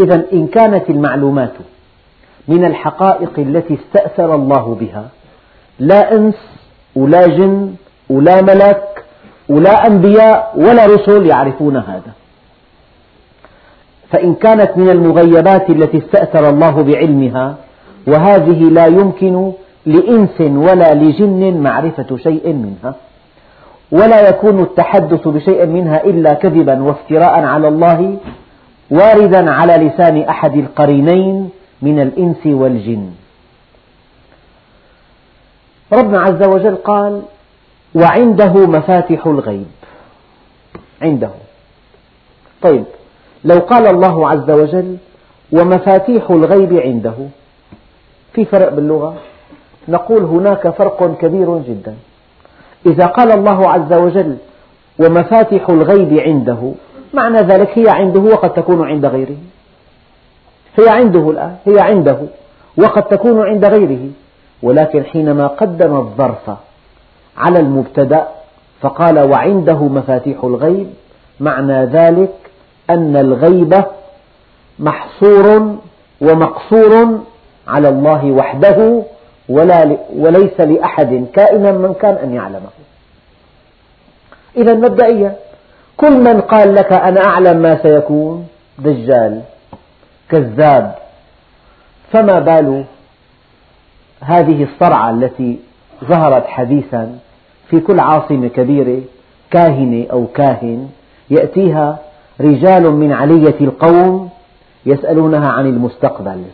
إذا 0.00 0.24
إن 0.32 0.46
كانت 0.46 0.90
المعلومات 0.90 1.52
من 2.48 2.64
الحقائق 2.64 3.38
التي 3.38 3.74
استأثر 3.74 4.34
الله 4.34 4.76
بها 4.80 5.08
لا 5.78 6.12
إنس 6.12 6.34
ولا 6.96 7.26
جن 7.26 7.74
ولا 8.10 8.42
ملك 8.42 9.04
ولا 9.48 9.86
أنبياء 9.86 10.52
ولا 10.56 10.86
رسل 10.86 11.26
يعرفون 11.26 11.76
هذا. 11.76 12.12
فإن 14.10 14.34
كانت 14.34 14.76
من 14.76 14.90
المغيبات 14.90 15.70
التي 15.70 15.98
استأثر 15.98 16.48
الله 16.48 16.82
بعلمها 16.82 17.56
وهذه 18.06 18.62
لا 18.70 18.86
يمكن 18.86 19.52
لإنس 19.86 20.40
ولا 20.40 20.94
لجن 20.94 21.60
معرفة 21.60 22.16
شيء 22.16 22.52
منها. 22.52 22.94
ولا 23.92 24.28
يكون 24.28 24.60
التحدث 24.60 25.28
بشيء 25.28 25.66
منها 25.66 26.04
إلا 26.04 26.34
كذبا 26.34 26.82
وافتراء 26.82 27.44
على 27.44 27.68
الله 27.68 28.16
واردا 28.90 29.50
على 29.50 29.72
لسان 29.76 30.22
أحد 30.22 30.56
القرينين 30.56 31.50
من 31.82 32.00
الإنس 32.00 32.46
والجن. 32.46 33.10
ربنا 35.92 36.20
عز 36.20 36.42
وجل 36.48 36.76
قال 36.76 37.22
وعنده 37.94 38.52
مفاتح 38.52 39.26
الغيب. 39.26 39.66
عنده. 41.02 41.30
طيب 42.62 42.84
لو 43.44 43.58
قال 43.58 43.86
الله 43.86 44.30
عز 44.30 44.50
وجل 44.50 44.96
ومفاتيح 45.52 46.30
الغيب 46.30 46.72
عنده 46.76 47.14
في 48.32 48.44
فرق 48.44 48.74
باللغة؟ 48.74 49.14
نقول 49.88 50.22
هناك 50.22 50.68
فرق 50.68 51.16
كبير 51.20 51.58
جدا. 51.58 51.94
إذا 52.86 53.06
قال 53.06 53.32
الله 53.32 53.70
عز 53.70 53.92
وجل 53.92 54.36
ومفاتح 54.98 55.68
الغيب 55.68 56.18
عنده 56.18 56.72
معنى 57.14 57.38
ذلك 57.38 57.78
هي 57.78 57.88
عنده 57.88 58.20
وقد 58.20 58.52
تكون 58.54 58.88
عند 58.88 59.06
غيره. 59.06 59.36
هي 60.78 60.88
عنده 60.88 61.30
الآن 61.30 61.56
هي 61.66 61.80
عنده 61.80 62.18
وقد 62.76 63.02
تكون 63.02 63.42
عند 63.42 63.64
غيره. 63.64 64.08
ولكن 64.62 65.04
حينما 65.04 65.46
قدم 65.46 65.96
الظرف 65.96 66.50
على 67.36 67.58
المبتدأ 67.58 68.26
فقال 68.80 69.30
وعنده 69.30 69.84
مفاتيح 69.84 70.44
الغيب 70.44 70.86
معنى 71.40 71.84
ذلك 71.84 72.34
أن 72.90 73.16
الغيب 73.16 73.84
محصور 74.78 75.76
ومقصور 76.20 77.20
على 77.68 77.88
الله 77.88 78.30
وحده 78.30 79.02
ولا 79.48 79.96
وليس 80.16 80.60
لأحد 80.60 81.26
كائنا 81.34 81.72
من 81.72 81.94
كان 81.94 82.14
أن 82.14 82.34
يعلمه. 82.34 82.70
إذا 84.56 84.74
مبدئيا 84.74 85.36
كل 85.96 86.12
من 86.12 86.40
قال 86.40 86.74
لك 86.74 86.92
أنا 86.92 87.24
أعلم 87.24 87.56
ما 87.56 87.82
سيكون 87.82 88.48
دجال 88.78 89.42
كذاب 90.28 90.94
فما 92.12 92.38
بال 92.38 92.84
هذه 94.20 94.62
الصرعة 94.62 95.10
التي 95.10 95.58
ظهرت 96.04 96.46
حديثا 96.46 97.18
في 97.70 97.80
كل 97.80 98.00
عاصمة 98.00 98.48
كبيرة 98.48 99.02
كاهنة 99.50 100.06
أو 100.12 100.26
كاهن 100.26 100.88
يأتيها 101.30 101.98
رجال 102.40 102.90
من 102.90 103.12
علية 103.12 103.60
القوم 103.60 104.30
يسألونها 104.86 105.48
عن 105.48 105.66
المستقبل. 105.66 106.44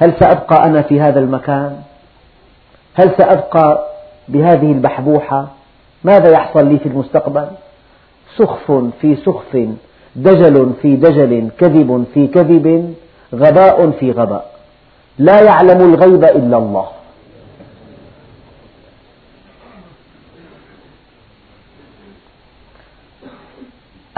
هل 0.00 0.14
سأبقى 0.20 0.64
أنا 0.64 0.82
في 0.82 1.00
هذا 1.00 1.20
المكان؟ 1.20 1.76
هل 2.94 3.10
سأبقى 3.18 3.86
بهذه 4.28 4.72
البحبوحة؟ 4.72 5.48
ماذا 6.04 6.30
يحصل 6.30 6.66
لي 6.66 6.78
في 6.78 6.86
المستقبل؟ 6.88 7.46
سخف 8.36 8.72
في 9.00 9.16
سخف 9.16 9.68
دجل 10.16 10.72
في 10.82 10.96
دجل 10.96 11.48
كذب 11.58 12.04
في 12.14 12.26
كذب 12.26 12.94
غباء 13.34 13.90
في 13.90 14.12
غباء 14.12 14.50
لا 15.18 15.40
يعلم 15.40 15.94
الغيب 15.94 16.24
إلا 16.24 16.56
الله 16.56 16.86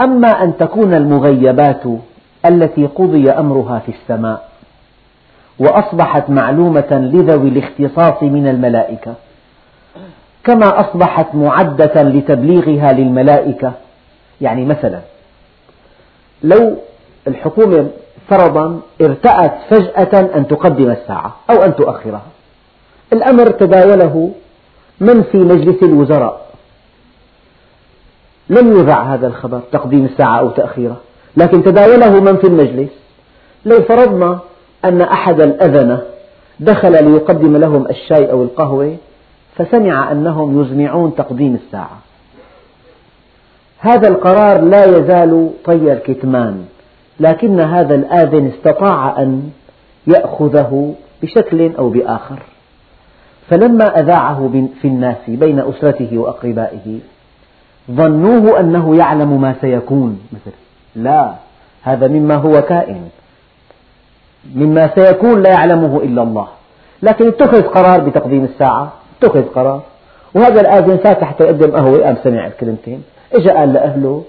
أما 0.01 0.27
أن 0.27 0.57
تكون 0.57 0.93
المغيبات 0.93 1.83
التي 2.45 2.85
قضي 2.85 3.31
أمرها 3.31 3.79
في 3.79 3.91
السماء 3.91 4.52
وأصبحت 5.59 6.29
معلومة 6.29 6.87
لذوي 7.13 7.49
الاختصاص 7.49 8.23
من 8.23 8.47
الملائكة. 8.47 9.13
كما 10.43 10.79
أصبحت 10.79 11.35
معدة 11.35 12.03
لتبليغها 12.03 12.93
للملائكة. 12.93 13.73
يعني 14.41 14.65
مثلا 14.65 14.99
لو 16.43 16.77
الحكومة 17.27 17.87
فرضا 18.29 18.79
ارتأت 19.01 19.53
فجأة 19.69 20.35
أن 20.35 20.47
تقدم 20.47 20.91
الساعة 20.91 21.35
أو 21.49 21.55
أن 21.55 21.75
تؤخرها 21.75 22.21
الأمر 23.13 23.49
تداوله 23.49 24.31
من 24.99 25.23
في 25.23 25.37
مجلس 25.37 25.83
الوزراء. 25.83 26.45
لم 28.49 28.79
يذع 28.79 29.03
هذا 29.13 29.27
الخبر 29.27 29.59
تقديم 29.71 30.05
الساعة 30.05 30.39
أو 30.39 30.49
تأخيرها 30.49 30.97
لكن 31.37 31.63
تداوله 31.63 32.19
من 32.19 32.37
في 32.37 32.47
المجلس. 32.47 32.89
لو 33.65 33.81
فرضنا 33.81 34.39
أن 34.85 35.01
أحد 35.01 35.41
الأذنة 35.41 36.01
دخل 36.59 36.91
ليقدم 36.91 37.57
لهم 37.57 37.87
الشاي 37.89 38.31
أو 38.31 38.43
القهوة 38.43 38.95
فسمع 39.55 40.11
أنهم 40.11 40.61
يزمعون 40.61 41.15
تقديم 41.15 41.55
الساعة. 41.65 41.97
هذا 43.79 44.07
القرار 44.07 44.61
لا 44.61 44.85
يزال 44.85 45.49
طي 45.65 45.93
الكتمان 45.93 46.65
لكن 47.19 47.59
هذا 47.59 47.95
الآذن 47.95 48.51
استطاع 48.57 49.21
أن 49.21 49.49
يأخذه 50.07 50.93
بشكل 51.21 51.75
أو 51.75 51.89
بآخر. 51.89 52.39
فلما 53.49 53.99
أذاعه 53.99 54.67
في 54.81 54.87
الناس 54.87 55.17
بين 55.27 55.59
أسرته 55.59 56.17
وأقربائه 56.17 56.99
ظنوه 57.91 58.59
أنه 58.59 58.95
يعلم 58.95 59.41
ما 59.41 59.55
سيكون. 59.61 60.19
مثل 60.31 60.55
لا 60.95 61.33
هذا 61.81 62.07
مما 62.07 62.35
هو 62.35 62.61
كائن. 62.61 63.09
مما 64.55 64.89
سيكون 64.95 65.43
لا 65.43 65.49
يعلمه 65.49 65.97
إلا 66.03 66.23
الله. 66.23 66.47
لكن 67.03 67.27
اتخذ 67.27 67.61
قرار 67.61 67.99
بتقديم 67.99 68.43
الساعة 68.43 68.93
اتخذ 69.21 69.43
قرار. 69.43 69.81
وهذا 70.33 70.61
الآذن 70.61 70.97
فاتح 70.97 71.41
يقدم 71.41 71.71
قهوة 71.71 72.03
قام 72.03 72.17
سمع 72.23 72.47
الكلمتين. 72.47 73.03
إجا 73.33 73.53
قال 73.53 73.73
لأهله 73.73 74.23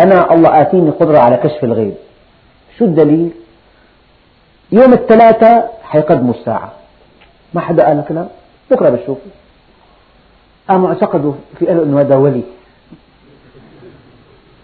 أنا 0.00 0.34
الله 0.34 0.60
آتيني 0.60 0.90
قدرة 0.90 1.18
على 1.18 1.36
كشف 1.36 1.64
الغيب. 1.64 1.94
شو 2.78 2.84
الدليل؟ 2.84 3.30
يوم 4.72 4.92
الثلاثاء 4.92 5.80
حيقدموا 5.84 6.34
الساعة. 6.34 6.72
ما 7.54 7.60
حدا 7.60 7.86
قال 7.86 7.98
لك 7.98 8.12
لا؟ 8.12 8.26
بكرة 8.70 8.90
بتشوفوا 8.90 9.32
قاموا 10.68 10.88
اعتقدوا 10.88 11.32
في 11.58 11.66
قالوا 11.66 11.84
أنه 11.84 12.00
هذا 12.00 12.16
ولي؟ 12.16 12.42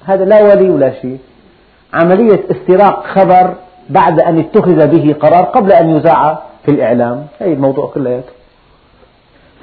هذا 0.04 0.24
لا 0.24 0.42
ولي 0.42 0.70
ولا 0.70 0.92
شيء. 1.02 1.18
عملية 1.94 2.40
استراق 2.50 3.06
خبر 3.06 3.54
بعد 3.88 4.20
أن 4.20 4.38
اتخذ 4.38 4.86
به 4.86 5.14
قرار 5.20 5.44
قبل 5.44 5.72
أن 5.72 5.90
يذاع 5.90 6.42
في 6.64 6.70
الإعلام. 6.70 7.26
هي 7.38 7.52
الموضوع 7.52 7.90
كلياته 7.94 8.32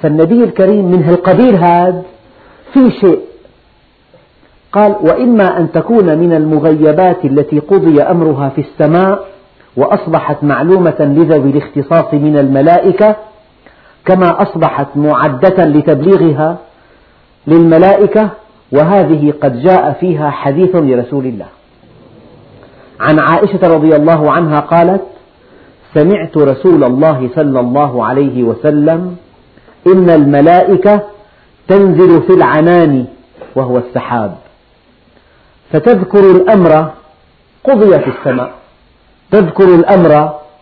فالنبي 0.02 0.44
الكريم 0.44 0.84
من 0.84 1.04
هالقبيل 1.04 1.56
هذا 1.56 2.02
في 2.72 2.90
شيء. 2.90 3.20
قال 4.72 4.96
وإما 5.02 5.58
أن 5.58 5.72
تكون 5.72 6.18
من 6.18 6.32
المغيبات 6.32 7.24
التي 7.24 7.58
قضي 7.58 8.02
أمرها 8.02 8.48
في 8.48 8.60
السماء 8.60 9.24
وأصبحت 9.76 10.44
معلومة 10.44 10.96
لذوي 11.00 11.50
الاختصاص 11.50 12.14
من 12.14 12.36
الملائكة 12.38 13.16
كما 14.04 14.42
أصبحت 14.42 14.86
معدة 14.96 15.64
لتبليغها 15.64 16.56
للملائكة 17.46 18.30
وهذه 18.72 19.32
قد 19.42 19.62
جاء 19.62 19.92
فيها 20.00 20.30
حديث 20.30 20.76
لرسول 20.76 21.26
الله. 21.26 21.46
عن 23.00 23.18
عائشة 23.18 23.60
رضي 23.62 23.96
الله 23.96 24.32
عنها 24.32 24.60
قالت 24.60 25.02
سمعت 25.94 26.36
رسول 26.36 26.84
الله 26.84 27.30
صلى 27.34 27.60
الله 27.60 28.04
عليه 28.04 28.42
وسلم 28.42 29.16
إن 29.86 30.10
الملائكة 30.10 31.02
تنزل 31.68 32.22
في 32.22 32.32
العنان 32.32 33.06
وهو 33.56 33.78
السحاب 33.78 34.34
فتذكر 35.72 36.30
الأمر 36.30 36.90
قضي 37.64 37.98
في 37.98 38.10
السماء 38.18 38.50
تذكر 39.30 39.74
الأمر 39.74 40.12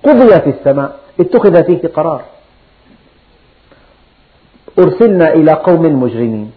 قضي 0.03 0.41
في 0.41 0.51
السماء 0.51 0.97
اتخذ 1.21 1.65
فيه 1.65 1.89
قرار. 1.89 2.21
أرسلنا 4.79 5.33
إلى 5.33 5.53
قوم 5.53 6.03
مجرمين 6.03 6.51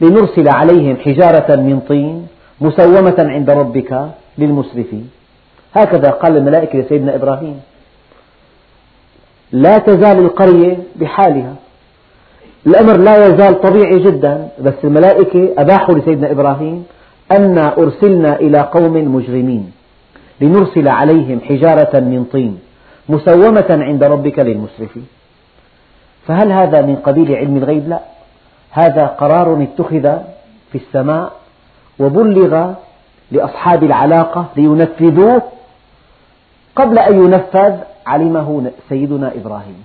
لنرسل 0.00 0.48
عليهم 0.48 0.96
حجارة 0.96 1.56
من 1.56 1.80
طين 1.88 2.26
مسومة 2.60 3.14
عند 3.18 3.50
ربك 3.50 4.10
للمسرفين. 4.38 5.10
هكذا 5.74 6.10
قال 6.10 6.36
الملائكة 6.36 6.78
لسيدنا 6.78 7.14
إبراهيم. 7.14 7.60
لا 9.52 9.78
تزال 9.78 10.18
القرية 10.18 10.76
بحالها. 10.96 11.54
الأمر 12.66 12.96
لا 12.96 13.26
يزال 13.26 13.60
طبيعي 13.60 13.98
جدا 13.98 14.48
بس 14.60 14.74
الملائكة 14.84 15.54
أباحوا 15.58 15.94
لسيدنا 15.94 16.30
إبراهيم 16.30 16.84
أنا 17.32 17.76
أرسلنا 17.78 18.36
إلى 18.40 18.60
قوم 18.60 19.14
مجرمين. 19.14 19.72
لنرسل 20.40 20.88
عليهم 20.88 21.40
حجارة 21.40 22.00
من 22.00 22.24
طين 22.32 22.58
مسومة 23.08 23.66
عند 23.70 24.04
ربك 24.04 24.38
للمسرفين. 24.38 25.06
فهل 26.26 26.52
هذا 26.52 26.82
من 26.82 26.96
قبيل 26.96 27.34
علم 27.34 27.56
الغيب؟ 27.56 27.88
لا. 27.88 28.00
هذا 28.70 29.06
قرار 29.06 29.62
اتخذ 29.62 30.18
في 30.72 30.78
السماء 30.78 31.32
وبلغ 31.98 32.72
لأصحاب 33.30 33.84
العلاقة 33.84 34.46
لينفذوه 34.56 35.42
قبل 36.76 36.98
أن 36.98 37.24
ينفذ 37.24 37.74
علمه 38.06 38.70
سيدنا 38.88 39.32
إبراهيم. 39.34 39.84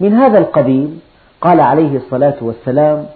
من 0.00 0.12
هذا 0.14 0.38
القبيل 0.38 0.98
قال 1.40 1.60
عليه 1.60 1.96
الصلاة 1.96 2.36
والسلام 2.40 3.06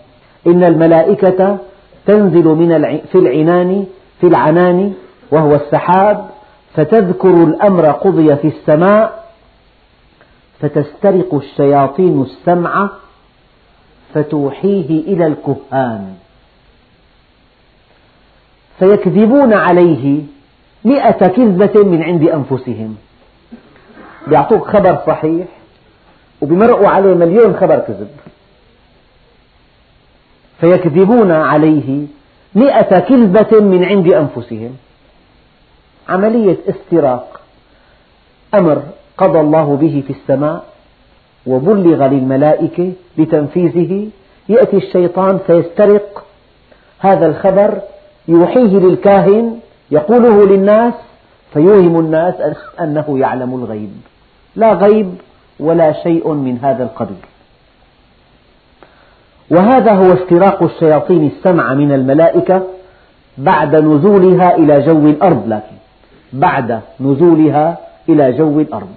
إن 0.47 0.65
الملائكة 0.65 1.59
تنزل 2.07 2.45
من 2.45 2.99
في 3.13 3.19
العنان 3.19 3.87
في 4.21 4.27
العنان 4.27 4.93
وهو 5.31 5.55
السحاب 5.55 6.29
فتذكر 6.75 7.31
الأمر 7.45 7.87
قضي 7.91 8.37
في 8.37 8.49
السماء 8.49 9.25
فتسترق 10.61 11.35
الشياطين 11.35 12.23
السمع 12.23 12.91
فتوحيه 14.15 15.01
إلى 15.01 15.27
الكهان. 15.27 16.15
فيكذبون 18.81 19.53
عليه 19.53 20.23
مئة 20.85 21.29
كذبة 21.29 21.85
من 21.85 22.03
عند 22.03 22.29
أنفسهم. 22.29 22.97
بيعطوك 24.27 24.69
خبر 24.69 24.99
صحيح 25.07 25.47
وبمرقوا 26.41 26.89
عليه 26.89 27.15
مليون 27.15 27.57
خبر 27.57 27.79
كذب. 27.79 28.09
فيكذبون 30.61 31.31
عليه 31.31 32.07
مئة 32.55 32.99
كذبة 32.99 33.61
من 33.61 33.85
عند 33.85 34.13
أنفسهم. 34.13 34.77
عملية 36.09 36.57
استراق. 36.69 37.41
أمر 38.55 38.83
قضى 39.19 39.41
الله 39.41 39.77
به 39.77 40.03
في 40.07 40.13
السماء 40.13 40.65
وبلغ 41.47 42.07
للملائكة 42.07 42.93
بتنفيذه. 43.19 44.09
يأتي 44.49 44.77
الشيطان 44.77 45.39
فيسترق 45.47 46.25
هذا 46.99 47.27
الخبر 47.27 47.81
يوحيه 48.31 48.79
للكاهن 48.79 49.59
يقوله 49.91 50.47
للناس 50.47 50.95
فيوهم 51.53 51.99
الناس 52.01 52.35
أنه 52.81 53.19
يعلم 53.19 53.55
الغيب. 53.55 53.91
لا 54.57 54.73
غيب 54.73 55.15
ولا 55.61 55.93
شيء 55.93 56.33
من 56.33 56.59
هذا 56.63 56.83
القبيل 56.83 57.17
وهذا 59.51 59.93
هو 59.93 60.13
استراق 60.13 60.63
الشياطين 60.63 61.27
السمع 61.37 61.75
من 61.75 61.93
الملائكة 61.93 62.63
بعد 63.39 63.77
نزولها 63.77 64.57
إلى 64.57 64.81
جو 64.81 65.09
الأرض 65.09 65.43
لكن 65.49 65.77
بعد 66.33 66.81
نزولها 67.01 67.79
إلى 68.09 68.33
جو 68.33 68.61
الأرض. 68.61 68.95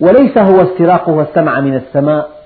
وليس 0.00 0.38
هو 0.38 0.62
استراقها 0.62 1.22
السمع 1.22 1.60
من 1.60 1.74
السماء 1.74 2.39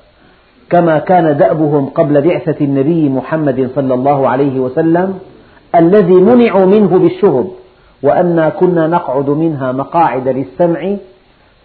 كما 0.71 0.99
كان 0.99 1.37
دأبهم 1.37 1.87
قبل 1.87 2.21
بعثة 2.21 2.65
النبي 2.65 3.09
محمد 3.09 3.71
صلى 3.75 3.95
الله 3.95 4.29
عليه 4.29 4.61
وسلم 4.61 5.19
الذي 5.75 6.15
منعوا 6.15 6.67
منه 6.67 6.99
بالشهب 6.99 7.51
وأنا 8.03 8.49
كنا 8.49 8.87
نقعد 8.87 9.31
منها 9.31 9.73
مقاعد 9.73 10.29
للسمع 10.29 10.97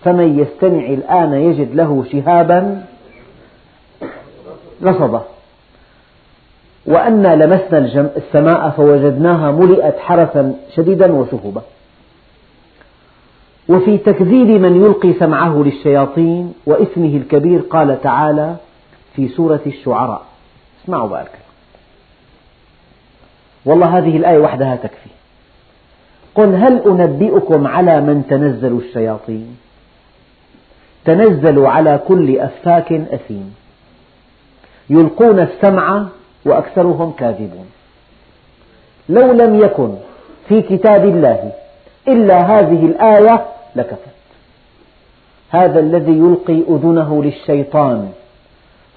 فمن 0.01 0.39
يستمع 0.39 0.85
الآن 0.85 1.33
يجد 1.33 1.75
له 1.75 2.03
شهابا 2.11 2.83
رصدا 4.83 5.21
وأنا 6.85 7.35
لمسنا 7.35 8.09
السماء 8.17 8.69
فوجدناها 8.69 9.51
ملئت 9.51 9.99
حرسا 9.99 10.55
شديدا 10.75 11.11
وشهبا. 11.13 11.61
وفي 13.69 13.97
تكذيب 13.97 14.47
من 14.47 14.75
يلقي 14.85 15.13
سمعه 15.13 15.63
للشياطين 15.63 16.53
وإثمه 16.65 17.17
الكبير 17.17 17.59
قال 17.59 18.01
تعالى 18.01 18.55
في 19.19 19.27
سورة 19.27 19.59
الشعراء. 19.67 20.21
اسمعوا 20.83 21.07
بقى 21.09 21.21
الكلام. 21.21 21.41
والله 23.65 23.97
هذه 23.97 24.17
الآية 24.17 24.37
وحدها 24.37 24.75
تكفي. 24.75 25.09
قل 26.35 26.55
هل 26.55 26.81
أنبئكم 26.85 27.67
على 27.67 28.01
من 28.01 28.27
تنزل 28.29 28.77
الشياطين؟ 28.77 29.57
تنزل 31.05 31.65
على 31.65 31.99
كل 32.07 32.39
أفاك 32.39 32.91
أثيم. 32.91 33.55
يلقون 34.89 35.39
السمع 35.39 36.05
وأكثرهم 36.45 37.11
كاذبون. 37.11 37.69
لو 39.09 39.31
لم 39.31 39.59
يكن 39.59 39.95
في 40.47 40.61
كتاب 40.61 41.05
الله 41.05 41.51
إلا 42.07 42.37
هذه 42.39 42.85
الآية 42.85 43.45
لكفت 43.75 44.15
هذا 45.49 45.79
الذي 45.79 46.11
يلقي 46.11 46.63
أذنه 46.75 47.23
للشيطان. 47.23 48.11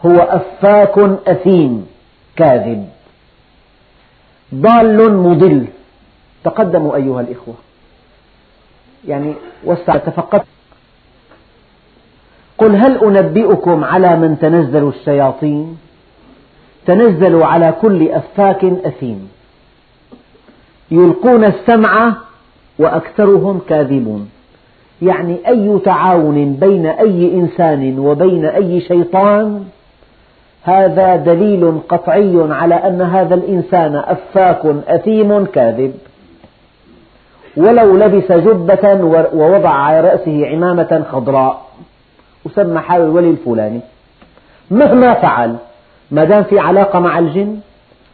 هو 0.06 0.16
أفاك 0.16 0.98
أثيم 1.26 1.86
كاذب. 2.36 2.88
ضال 4.54 5.16
مضل. 5.16 5.66
تقدموا 6.44 6.96
أيها 6.96 7.20
الإخوة. 7.20 7.54
يعني 9.08 9.34
وسع 9.64 9.96
تفقد. 9.96 10.42
قل 12.58 12.76
هل 12.76 12.98
أنبئكم 13.04 13.84
على 13.84 14.16
من 14.16 14.38
تنزل 14.38 14.88
الشياطين؟ 14.88 15.78
تنزل 16.86 17.42
على 17.42 17.74
كل 17.82 18.08
أفاك 18.08 18.64
أثيم. 18.64 19.28
يلقون 20.90 21.44
السمع 21.44 22.12
وأكثرهم 22.78 23.60
كاذبون. 23.68 24.30
يعني 25.02 25.48
أي 25.48 25.78
تعاون 25.84 26.54
بين 26.54 26.86
أي 26.86 27.34
إنسان 27.34 27.98
وبين 27.98 28.44
أي 28.44 28.80
شيطان 28.80 29.64
هذا 30.64 31.16
دليل 31.16 31.80
قطعي 31.88 32.46
على 32.50 32.74
أن 32.74 33.02
هذا 33.02 33.34
الإنسان 33.34 33.96
أفاك 33.96 34.66
أثيم 34.88 35.44
كاذب. 35.44 35.94
ولو 37.56 37.96
لبس 37.96 38.32
جبة 38.32 39.04
ووضع 39.34 39.70
على 39.70 40.00
رأسه 40.00 40.46
عمامة 40.46 41.04
خضراء. 41.12 41.62
وسمى 42.44 42.80
حاله 42.80 43.04
الولي 43.04 43.30
الفلاني. 43.30 43.80
مهما 44.70 45.14
فعل 45.14 45.56
ما 46.10 46.24
دام 46.24 46.42
في 46.42 46.58
علاقة 46.58 46.98
مع 46.98 47.18
الجن 47.18 47.60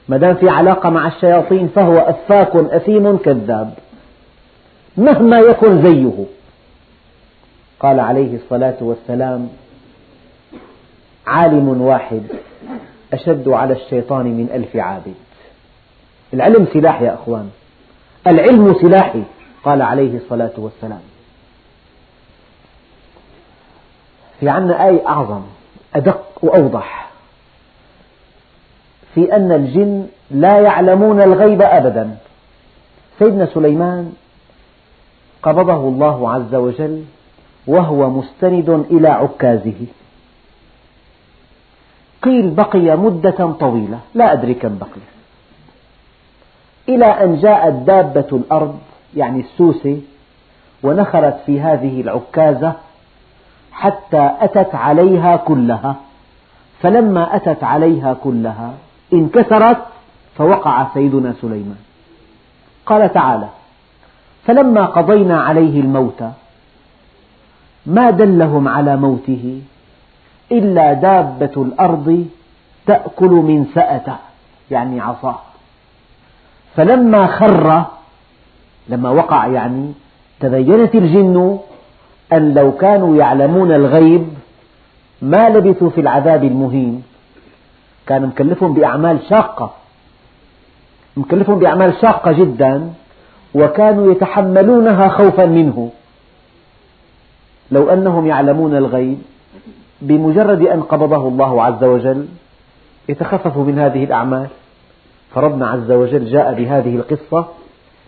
ما 0.08 0.16
دام 0.16 0.34
في 0.34 0.48
علاقة 0.48 0.90
مع 0.90 1.06
الشياطين 1.06 1.68
فهو 1.68 1.98
أفاك 1.98 2.56
أثيم 2.56 3.16
كذاب. 3.16 3.70
مهما 4.96 5.38
يكن 5.38 5.82
زيه. 5.82 6.24
قال 7.80 8.00
عليه 8.00 8.36
الصلاة 8.36 8.76
والسلام 8.80 9.48
عالم 11.28 11.82
واحد 11.82 12.22
أشد 13.12 13.48
على 13.48 13.72
الشيطان 13.74 14.24
من 14.24 14.50
ألف 14.54 14.76
عابد. 14.76 15.14
العلم 16.34 16.66
سلاح 16.72 17.00
يا 17.00 17.14
أخوان. 17.14 17.50
العلم 18.26 18.74
سلاحي 18.74 19.22
قال 19.64 19.82
عليه 19.82 20.16
الصلاة 20.16 20.52
والسلام. 20.56 21.00
في 24.40 24.48
عنا 24.48 24.88
آية 24.88 25.08
أعظم 25.08 25.42
أدق 25.94 26.24
وأوضح. 26.42 27.10
في 29.14 29.36
أن 29.36 29.52
الجن 29.52 30.06
لا 30.30 30.60
يعلمون 30.60 31.22
الغيب 31.22 31.62
أبدا. 31.62 32.16
سيدنا 33.18 33.46
سليمان 33.46 34.12
قبضه 35.42 35.88
الله 35.88 36.30
عز 36.30 36.54
وجل 36.54 37.04
وهو 37.66 38.10
مستند 38.10 38.86
إلى 38.90 39.08
عكازه. 39.08 39.86
قيل 42.22 42.50
بقي 42.50 42.96
مدة 42.96 43.52
طويلة. 43.60 43.98
لا 44.14 44.32
أدري 44.32 44.54
كم 44.54 44.78
بقي. 44.78 45.00
إلى 46.88 47.04
أن 47.04 47.36
جاءت 47.36 47.72
دابة 47.72 48.26
الأرض 48.32 48.78
يعني 49.16 49.40
السوسة 49.40 50.00
ونخرت 50.82 51.40
في 51.46 51.60
هذه 51.60 52.00
العكازة 52.00 52.72
حتى 53.72 54.30
أتت 54.40 54.74
عليها 54.74 55.36
كلها. 55.36 55.96
فلما 56.82 57.36
أتت 57.36 57.64
عليها 57.64 58.14
كلها 58.14 58.72
انكسرت 59.12 59.78
فوقع 60.38 60.86
سيدنا 60.94 61.34
سليمان. 61.40 61.78
قال 62.86 63.12
تعالى 63.12 63.48
فلما 64.44 64.84
قضينا 64.84 65.42
عليه 65.42 65.80
الموت 65.80 66.22
ما 67.86 68.10
دلهم 68.10 68.68
على 68.68 68.96
موته 68.96 69.62
إلا 70.52 70.92
دابة 70.92 71.62
الأرض 71.62 72.26
تأكل 72.86 73.30
من 73.30 73.66
سأته 73.74 74.16
يعني 74.70 75.00
عصاه 75.00 75.38
فلما 76.76 77.26
خر 77.26 77.84
لما 78.88 79.10
وقع 79.10 79.46
يعني 79.46 79.92
تبينت 80.40 80.94
الجن 80.94 81.58
أن 82.32 82.54
لو 82.54 82.72
كانوا 82.72 83.16
يعلمون 83.16 83.72
الغيب 83.72 84.28
ما 85.22 85.48
لبثوا 85.48 85.90
في 85.90 86.00
العذاب 86.00 86.44
المهين. 86.44 87.02
كان 88.06 88.26
مكلفهم 88.26 88.74
بأعمال 88.74 89.18
شاقة 89.30 89.72
مكلفهم 91.16 91.58
بأعمال 91.58 91.94
شاقة 92.02 92.32
جدا 92.32 92.92
وكانوا 93.54 94.12
يتحملونها 94.12 95.08
خوفا 95.08 95.46
منه. 95.46 95.90
لو 97.70 97.90
أنهم 97.90 98.26
يعلمون 98.26 98.76
الغيب 98.76 99.18
بمجرد 100.00 100.62
أن 100.62 100.82
قبضه 100.82 101.28
الله 101.28 101.62
عز 101.62 101.84
وجل 101.84 102.26
يتخففوا 103.08 103.64
من 103.64 103.78
هذه 103.78 104.04
الأعمال 104.04 104.46
فربنا 105.34 105.68
عز 105.68 105.90
وجل 105.90 106.24
جاء 106.24 106.54
بهذه 106.54 106.96
القصة 106.96 107.46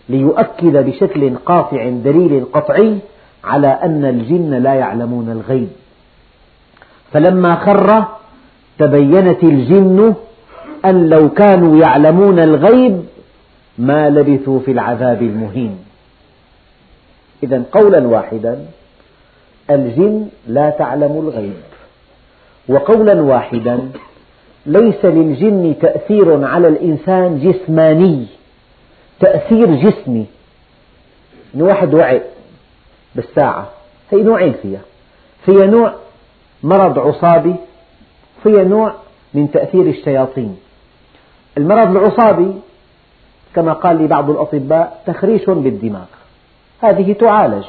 ليؤكد 0.09 0.77
بشكل 0.77 1.37
قاطع 1.37 1.89
دليل 1.89 2.45
قطعي 2.53 2.97
على 3.43 3.67
أن 3.67 4.05
الجن 4.05 4.53
لا 4.53 4.73
يعلمون 4.73 5.29
الغيب. 5.29 5.69
فلما 7.11 7.55
خر 7.55 8.05
تبينت 8.79 9.43
الجن 9.43 10.13
أن 10.85 11.09
لو 11.09 11.29
كانوا 11.29 11.77
يعلمون 11.77 12.39
الغيب 12.39 13.05
ما 13.77 14.09
لبثوا 14.09 14.59
في 14.59 14.71
العذاب 14.71 15.21
المهين. 15.21 15.77
إذا 17.43 17.63
قولا 17.71 18.07
واحدا 18.07 18.65
الجن 19.69 20.27
لا 20.47 20.69
تعلم 20.69 21.19
الغيب. 21.27 21.70
وقولا 22.71 23.21
واحدا 23.21 23.89
ليس 24.65 25.05
للجن 25.05 25.75
تأثير 25.81 26.45
على 26.45 26.67
الإنسان 26.67 27.39
جسماني 27.39 28.25
تأثير 29.19 29.75
جسمي. 29.75 30.25
إن 31.55 31.61
واحد 31.61 31.93
وعي 31.93 32.21
بالساعة 33.15 33.69
هي 34.11 34.23
نوعين 34.23 34.53
فيها. 34.61 34.81
فيها 35.45 35.65
نوع 35.65 35.93
مرض 36.63 36.99
عصابي 36.99 37.55
فيها 38.43 38.63
نوع 38.63 38.93
من 39.33 39.51
تأثير 39.51 39.81
الشياطين. 39.81 40.57
المرض 41.57 41.97
العصابي 41.97 42.53
كما 43.55 43.73
قال 43.73 44.01
لي 44.01 44.07
بعض 44.07 44.29
الأطباء 44.29 45.01
تخريش 45.05 45.49
بالدماغ. 45.49 46.05
هذه 46.81 47.13
تعالج 47.13 47.65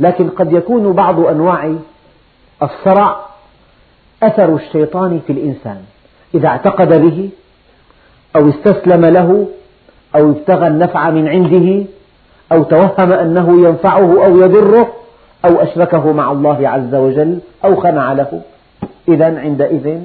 لكن 0.00 0.28
قد 0.28 0.52
يكون 0.52 0.92
بعض 0.92 1.20
أنواع 1.20 1.74
الصرع 2.62 3.31
أثر 4.22 4.54
الشيطان 4.54 5.20
في 5.26 5.32
الإنسان. 5.32 5.80
إذا 6.34 6.48
اعتقد 6.48 7.00
به 7.02 7.30
أو 8.36 8.48
استسلم 8.48 9.04
له 9.04 9.46
أو 10.16 10.30
ابتغى 10.30 10.66
النفع 10.66 11.10
من 11.10 11.28
عنده 11.28 11.84
أو 12.52 12.62
توهم 12.62 13.12
أنه 13.12 13.68
ينفعه 13.68 14.24
أو 14.24 14.36
يضره 14.40 14.92
أو 15.44 15.62
أشركه 15.62 16.12
مع 16.12 16.32
الله 16.32 16.68
عز 16.68 16.94
وجل 16.94 17.38
أو 17.64 17.76
خنع 17.76 18.12
له 18.12 18.40
إذا 19.08 19.38
عندئذ 19.40 20.00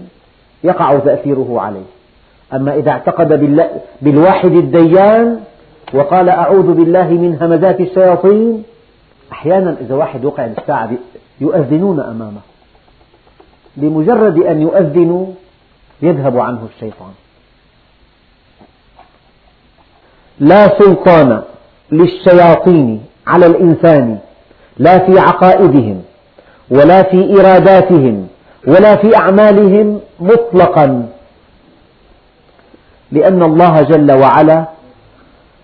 يقع 0.63 0.99
تأثيره 0.99 1.61
عليه. 1.61 1.85
أما 2.53 2.73
إذا 2.75 2.91
اعتقد 2.91 3.27
بالواحد 4.01 4.51
الديان 4.51 5.39
وقال 5.93 6.29
أعوذ 6.29 6.73
بالله 6.73 7.07
من 7.07 7.37
همزات 7.41 7.79
الشياطين 7.79 8.63
أحيانا 9.31 9.75
إذا 9.81 9.95
واحد 9.95 10.25
وقع 10.25 10.47
بالساعة 10.47 10.89
يؤذنون 11.41 11.99
أمامه. 11.99 12.41
بمجرد 13.77 14.37
أن 14.37 14.61
يؤذنوا 14.61 15.25
يذهب 16.01 16.39
عنه 16.39 16.67
الشيطان. 16.75 17.13
لا 20.39 20.79
سلطان 20.79 21.41
للشياطين 21.91 23.01
على 23.27 23.45
الإنسان 23.45 24.19
لا 24.77 24.99
في 25.05 25.19
عقائدهم 25.19 26.01
ولا 26.69 27.03
في 27.03 27.39
إراداتهم 27.39 28.27
ولا 28.67 28.95
في 28.95 29.15
أعمالهم 29.15 29.99
مطلقا. 30.19 31.09
لأن 33.11 33.43
الله 33.43 33.81
جل 33.81 34.11
وعلا 34.11 34.65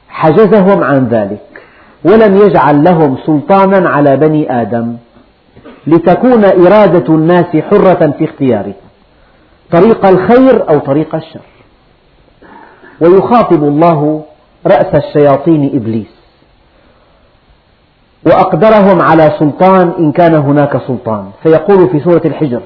حجزهم 0.09 0.83
عن 0.83 1.07
ذلك 1.07 1.47
ولم 2.03 2.37
يجعل 2.37 2.83
لهم 2.83 3.17
سلطانا 3.25 3.89
على 3.89 4.17
بني 4.17 4.61
آدم. 4.61 4.97
لتكون 5.87 6.45
إرادة 6.45 7.13
الناس 7.13 7.45
حرة 7.45 8.13
في 8.17 8.25
اختياره. 8.25 8.73
طريق 9.71 10.05
الخير 10.05 10.69
أو 10.69 10.79
طريق 10.79 11.15
الشر. 11.15 11.39
ويخاطب 13.01 13.63
الله 13.63 14.23
رأس 14.67 14.95
الشياطين 14.95 15.71
إبليس. 15.75 16.13
وأقدرهم 18.25 19.01
على 19.01 19.35
سلطان 19.39 19.93
إن 19.99 20.11
كان 20.11 20.33
هناك 20.33 20.77
سلطان. 20.87 21.31
فيقول 21.43 21.89
في 21.89 21.99
سورة 21.99 22.21
الحجر 22.25 22.61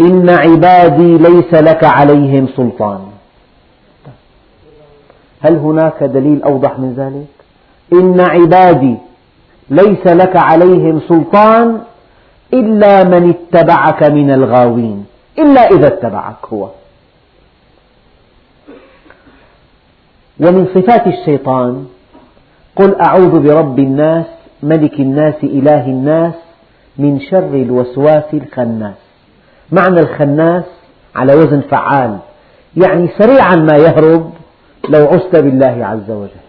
إن 0.00 0.30
عبادي 0.30 1.18
ليس 1.18 1.54
لك 1.54 1.84
عليهم 1.84 2.48
سلطان. 2.56 3.00
هل 5.40 5.56
هناك 5.56 6.04
دليل 6.04 6.42
أوضح 6.42 6.78
من 6.78 6.94
ذلك؟ 6.94 7.26
إن 7.92 8.20
عبادي 8.20 8.96
ليس 9.70 10.06
لك 10.06 10.36
عليهم 10.36 11.00
سلطان 11.08 11.80
إلا 12.52 13.04
من 13.04 13.34
اتبعك 13.34 14.02
من 14.02 14.30
الغاوين 14.30 15.06
إلا 15.38 15.60
إذا 15.60 15.86
اتبعك 15.86 16.46
هو. 16.52 16.68
ومن 20.40 20.66
صفات 20.74 21.06
الشيطان 21.06 21.86
قل 22.76 23.00
أعوذ 23.00 23.40
برب 23.40 23.78
الناس 23.78 24.26
ملك 24.62 25.00
الناس 25.00 25.34
إله 25.42 25.84
الناس 25.86 26.34
من 26.98 27.20
شر 27.20 27.54
الوسواس 27.54 28.34
الخناس. 28.34 28.96
معنى 29.72 30.00
الخناس 30.00 30.64
على 31.16 31.34
وزن 31.34 31.60
فعال 31.60 32.18
يعني 32.76 33.08
سريعا 33.18 33.56
ما 33.56 33.76
يهرب 33.76 34.30
لو 34.88 35.06
عزت 35.06 35.36
بالله 35.36 35.86
عز 35.86 36.10
وجل. 36.10 36.44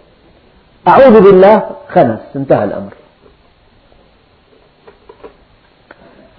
أعوذ 0.87 1.21
بالله 1.21 1.63
خنس 1.89 2.19
انتهى 2.35 2.63
الأمر. 2.63 2.93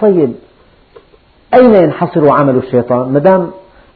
طيب 0.02 0.32
أين 1.54 1.74
ينحصر 1.74 2.32
عمل 2.32 2.56
الشيطان؟ 2.56 3.12
مدام 3.12 3.50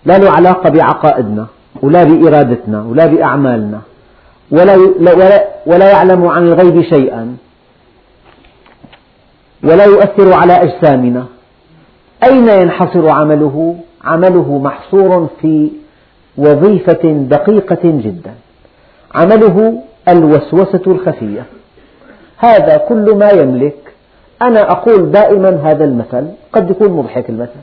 لا 0.04 0.18
له 0.18 0.30
علاقة 0.30 0.70
بعقائدنا 0.70 1.46
ولا 1.82 2.04
بإرادتنا 2.04 2.82
ولا 2.82 3.06
بأعمالنا 3.06 3.80
ولا, 4.50 4.76
ولا 5.66 5.90
يعلم 5.90 6.26
عن 6.26 6.46
الغيب 6.46 6.82
شيئا 6.82 7.36
ولا 9.64 9.84
يؤثر 9.84 10.32
على 10.32 10.52
أجسامنا. 10.52 11.26
أين 12.24 12.48
ينحصر 12.48 13.08
عمله؟ 13.08 13.76
عمله 14.04 14.58
محصور 14.58 15.28
في 15.40 15.70
وظيفة 16.38 17.26
دقيقة 17.30 17.80
جدا. 17.84 18.34
عمله 19.14 19.82
الوسوسة 20.08 20.82
الخفية. 20.86 21.44
هذا 22.36 22.76
كل 22.76 23.14
ما 23.14 23.30
يملك 23.30 23.85
أنا 24.42 24.70
أقول 24.70 25.10
دائما 25.10 25.60
هذا 25.64 25.84
المثل 25.84 26.28
قد 26.52 26.70
يكون 26.70 26.90
مضحك 26.90 27.30
المثل. 27.30 27.60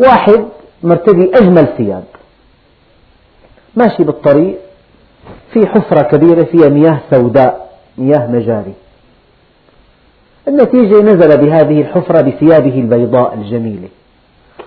واحد 0.00 0.44
مرتدي 0.82 1.30
أجمل 1.34 1.66
ثياب. 1.76 2.04
ماشي 3.76 4.04
بالطريق 4.04 4.58
في 5.52 5.66
حفرة 5.66 6.02
كبيرة 6.02 6.44
فيها 6.44 6.68
مياه 6.68 7.00
سوداء 7.10 7.70
مياه 7.98 8.26
مجاري. 8.26 8.74
النتيجة 10.48 11.02
نزل 11.02 11.36
بهذه 11.36 11.80
الحفرة 11.80 12.20
بثيابه 12.20 12.74
البيضاء 12.74 13.34
الجميلة. 13.34 13.88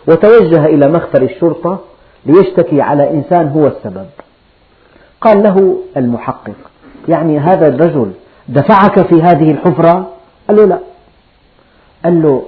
وتوجه 0.08 0.66
إلى 0.66 0.88
مخفر 0.88 1.22
الشرطة 1.22 1.80
ليشتكي 2.26 2.82
على 2.82 3.10
إنسان 3.12 3.48
هو 3.48 3.68
السبب. 3.68 4.06
قال 5.22 5.44
له 5.44 5.78
المحقق 5.98 6.56
يعني 7.10 7.40
هذا 7.40 7.68
الرجل 7.68 8.12
دفعك 8.50 9.08
في 9.08 9.22
هذه 9.22 9.52
الحفرة؟ 9.52 10.10
قال 10.48 10.58
له 10.58 10.66
لا. 10.66 10.80
قال 12.04 12.22
له 12.22 12.44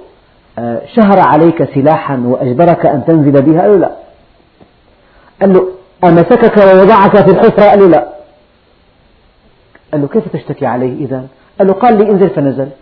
آه، 0.58 0.82
شهر 0.94 1.20
عليك 1.20 1.64
سلاحا 1.74 2.22
وأجبرك 2.26 2.86
أن 2.86 3.04
تنزل 3.04 3.42
بها 3.42 3.62
قال 3.62 3.70
له 3.70 3.78
لا. 3.78 3.90
قال 5.40 5.52
له 5.52 5.68
أمسكك 6.04 6.56
ووضعك 6.56 7.24
في 7.24 7.30
الحفرة؟ 7.30 7.64
قال 7.64 7.80
له 7.80 7.86
لا. 7.86 8.08
قال 9.92 10.00
له 10.00 10.08
كيف 10.08 10.28
تشتكي 10.32 10.66
عليه 10.66 11.04
إذا 11.06 11.26
قال 11.58 11.68
له 11.68 11.74
قال 11.74 11.98
لي 11.98 12.10
انزل 12.10 12.30
فنزلت. 12.30 12.76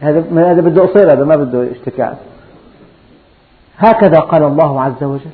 هذا 0.00 0.24
هذا 0.50 0.60
بده 0.60 0.82
قصير 0.82 1.12
هذا 1.12 1.24
ما 1.24 1.36
بده 1.36 1.64
يشتكي 1.64 2.14
هكذا 3.78 4.18
قال 4.18 4.42
الله 4.42 4.82
عز 4.82 5.04
وجل. 5.04 5.30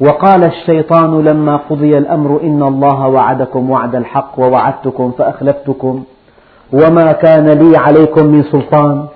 وقال 0.00 0.44
الشيطان 0.44 1.24
لما 1.24 1.56
قضي 1.56 1.98
الأمر 1.98 2.40
إن 2.42 2.62
الله 2.62 3.08
وعدكم 3.08 3.70
وعد 3.70 3.94
الحق 3.94 4.38
ووعدتكم 4.38 5.12
فأخلفتكم. 5.18 6.04
وما 6.72 7.12
كان 7.12 7.48
لي 7.48 7.76
عليكم 7.76 8.26
من 8.26 8.42
سلطان 8.42 9.06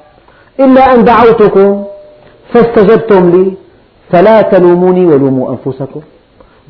إلا 0.61 0.95
أن 0.95 1.05
دعوتكم 1.05 1.85
فاستجبتم 2.53 3.31
لي 3.31 3.53
فلا 4.11 4.43
تلوموني 4.43 5.05
ولوموا 5.07 5.51
أنفسكم. 5.51 6.01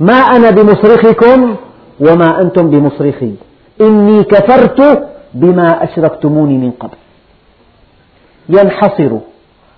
ما 0.01 0.15
أنا 0.15 0.51
بمصرخكم 0.51 1.57
وما 2.01 2.41
أنتم 2.41 2.71
بمصرخي. 2.71 3.35
إني 3.81 4.25
كفرت 4.25 5.09
بما 5.35 5.85
أشركتموني 5.85 6.59
من 6.59 6.71
قبل. 6.71 6.97
ينحصر 8.49 9.11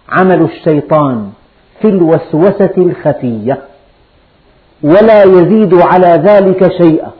عمل 0.09 0.43
الشيطان 0.43 1.31
في 1.81 1.89
الوسوسة 1.89 2.75
الخفية 2.79 3.59
ولا 4.83 5.23
يزيد 5.23 5.75
على 5.75 6.23
ذلك 6.25 6.73
شيئا. 6.83 7.11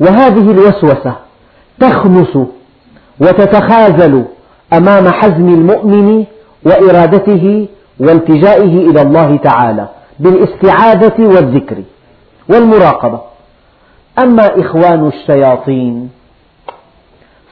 وهذه 0.00 0.50
الوسوسة 0.50 1.14
تخنس 1.80 2.38
وتتخاذل 3.20 4.24
أمام 4.72 5.08
حزم 5.08 5.48
المؤمن 5.48 6.24
وإرادته 6.66 7.68
والتجائه 8.00 8.90
إلى 8.90 9.02
الله 9.02 9.36
تعالى 9.36 9.88
بالاستعاذة 10.18 11.14
والذكر 11.18 11.76
والمراقبة. 12.48 13.20
أما 14.18 14.60
إخوان 14.60 15.08
الشياطين 15.08 16.10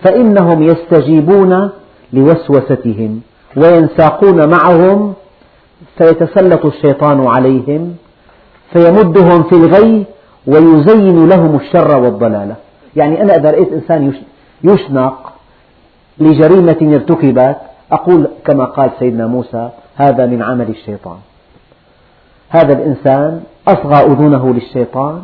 فإنهم 0.03 0.63
يستجيبون 0.63 1.71
لوسوستهم 2.13 3.21
وينساقون 3.57 4.49
معهم 4.49 5.15
فيتسلط 5.99 6.67
الشيطان 6.67 7.27
عليهم 7.27 7.97
فيمدهم 8.73 9.43
في 9.43 9.53
الغي 9.53 10.05
ويزين 10.47 11.29
لهم 11.29 11.57
الشر 11.57 11.97
والضلالة 11.97 12.55
يعني 12.97 13.23
أنا 13.23 13.37
إذا 13.37 13.51
رأيت 13.51 13.73
إنسان 13.73 14.13
يشنق 14.65 15.33
لجريمة 16.19 16.77
ارتكبت 16.83 17.57
أقول 17.93 18.29
كما 18.45 18.65
قال 18.65 18.91
سيدنا 18.99 19.27
موسى 19.27 19.71
هذا 19.97 20.27
من 20.27 20.43
عمل 20.43 20.69
الشيطان. 20.69 21.19
هذا 22.49 22.73
الإنسان 22.73 23.43
أصغى 23.69 24.05
أذنه 24.13 24.55
للشيطان 24.55 25.23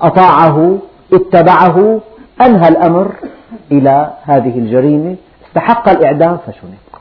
أطاعه 0.00 0.78
اتبعه 1.12 2.00
أنهى 2.40 2.68
الأمر 2.68 3.14
إلى 3.72 4.10
هذه 4.22 4.58
الجريمة 4.58 5.16
استحق 5.46 5.88
الإعدام 5.88 6.38
فشنق. 6.46 7.00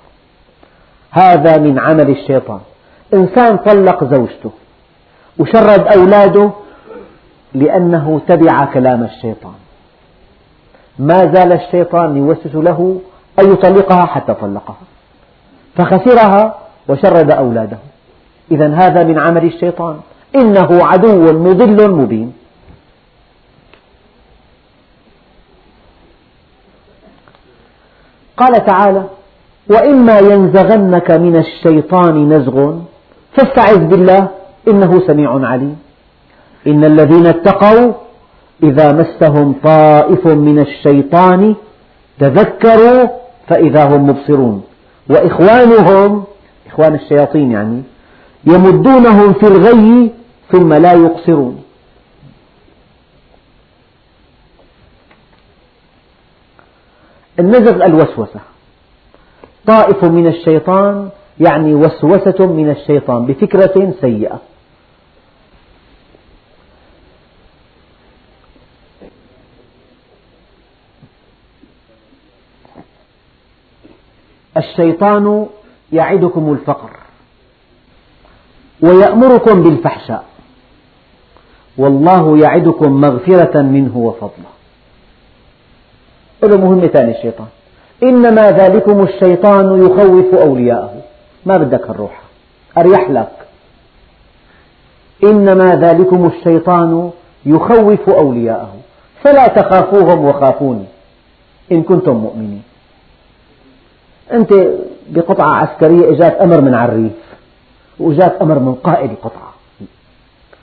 هذا 1.12 1.58
من 1.58 1.80
عمل 1.80 2.10
الشيطان. 2.10 2.60
إنسان 3.14 3.58
طلق 3.58 4.04
زوجته 4.04 4.52
وشرد 5.39 5.88
أولاده 5.88 6.52
لأنه 7.54 8.22
تبع 8.28 8.66
كلام 8.66 9.04
الشيطان. 9.04 9.54
ما 10.99 11.34
زال 11.34 11.52
الشيطان 11.52 12.18
يوسوس 12.18 12.56
له 12.56 13.02
أن 13.39 13.52
يطلقها 13.52 14.06
حتى 14.06 14.34
طلقها. 14.34 14.76
فخسرها 15.76 16.56
وشرد 16.89 17.32
أولاده. 17.32 17.78
إذا 18.52 18.76
هذا 18.76 19.04
من 19.04 19.20
عمل 19.20 19.45
الشيطان. 19.45 19.99
إنه 20.36 20.86
عدو 20.86 21.34
مضل 21.34 21.91
مبين. 21.91 22.34
قال 28.38 28.66
تعالى 28.66 29.04
وإما 29.70 30.20
ينزغنك 30.20 31.12
من 31.12 31.36
الشيطان 31.36 32.34
نزغ 32.34 32.76
فاستعذ 33.34 33.86
بالله 33.88 34.28
إنه 34.68 35.08
سميع 35.08 35.47
عليم. 35.47 35.91
إن 36.68 36.84
الذين 36.84 37.26
اتقوا 37.28 37.93
إذا 38.64 38.91
مسهم 38.91 39.55
طائف 39.64 40.28
من 40.28 40.59
الشيطان 40.59 41.55
تذكروا 42.20 43.07
فإذا 43.47 43.84
هم 43.86 44.07
مبصرون. 44.07 44.64
وإخوانهم 45.09 46.24
إخوان 46.68 46.95
الشياطين 46.95 47.51
يعني 47.51 47.82
يمدونهم 48.45 49.34
في 49.34 49.47
الغي 49.47 50.12
ثم 50.51 50.74
لا 50.74 50.93
يقصرون. 50.93 51.64
النزغ 57.39 57.86
الوسوسة. 57.86 58.39
طائف 59.68 60.03
من 60.03 60.28
الشيطان 60.28 61.09
يعني 61.39 61.74
وسوسة 61.74 62.45
من 62.45 62.70
الشيطان 62.70 63.26
بفكرة 63.26 63.93
سيئة. 64.01 64.51
الشيطان 74.58 75.47
يعدكم 75.93 76.54
الفقر 76.54 76.89
ويأمركم 78.82 79.64
بالفحشاء 79.64 80.24
والله 81.78 82.38
يعدكم 82.38 83.02
مغفرة 83.02 83.62
منه 83.62 83.97
وفضلا 83.97 84.52
له 86.43 86.58
مهمة 86.58 86.88
ثانية 86.88 87.18
الشيطان. 87.18 87.47
إنما 88.04 88.52
ذلكم 88.52 89.02
الشيطان 89.02 89.86
يخوف 89.86 90.36
أولياءه. 90.36 91.02
ما 91.45 91.58
بدك 91.58 91.89
الروح. 91.89 92.22
أريح 92.78 93.10
لك. 93.10 93.32
إنما 95.24 95.76
ذلكم 95.76 96.32
الشيطان 96.36 97.12
يخوف 97.45 98.10
أولياءه. 98.10 98.74
فلا 99.24 99.47
تخافوهم 99.47 100.26
وخافوني. 100.26 100.86
إن 101.72 101.84
كنتم 101.84 102.16
مؤمنين. 102.16 102.64
أنت 104.34 104.53
بقطعة 105.09 105.55
عسكرية 105.55 106.11
إجاك 106.11 106.41
أمر 106.41 106.61
من 106.61 106.75
عريف 106.75 107.11
وإجاك 107.99 108.41
أمر 108.41 108.59
من 108.59 108.73
قائد 108.73 109.11
القطعة. 109.11 109.53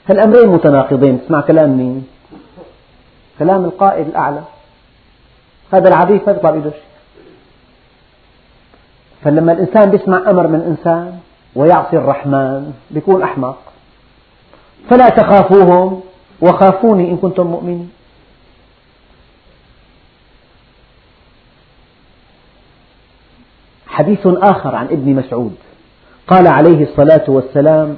هالأمرين 0.09 0.47
متناقضين 0.47 1.21
تسمع 1.21 1.41
كلام 1.41 1.77
مين؟ 1.77 2.07
كلام 3.39 3.65
القائد 3.65 4.07
الأعلى. 4.07 4.41
هذا 5.73 5.87
العريف 5.87 6.27
ما 6.27 6.33
يطلع 6.35 6.51
بيده 6.51 6.69
شيء 6.69 6.81
فلما 9.23 9.51
الإنسان 9.51 9.93
يسمع 9.93 10.29
أمر 10.29 10.47
من 10.47 10.61
إنسان 10.61 11.19
ويعصي 11.55 11.97
الرحمن 11.97 12.73
يكون 12.91 13.23
أحمق. 13.23 13.57
فلا 14.89 15.09
تخافوهم 15.09 16.01
وخافوني 16.41 17.11
إن 17.11 17.17
كنتم 17.17 17.47
مؤمنين. 17.47 17.89
حديث 23.89 24.27
آخر 24.27 24.75
عن 24.75 24.85
ابن 24.85 25.15
مسعود. 25.15 25.55
قال 26.27 26.47
عليه 26.47 26.83
الصلاة 26.83 27.23
والسلام 27.27 27.97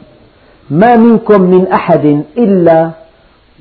ما 0.70 0.96
منكم 0.96 1.42
من 1.42 1.68
أحد 1.68 2.24
إلا 2.38 2.92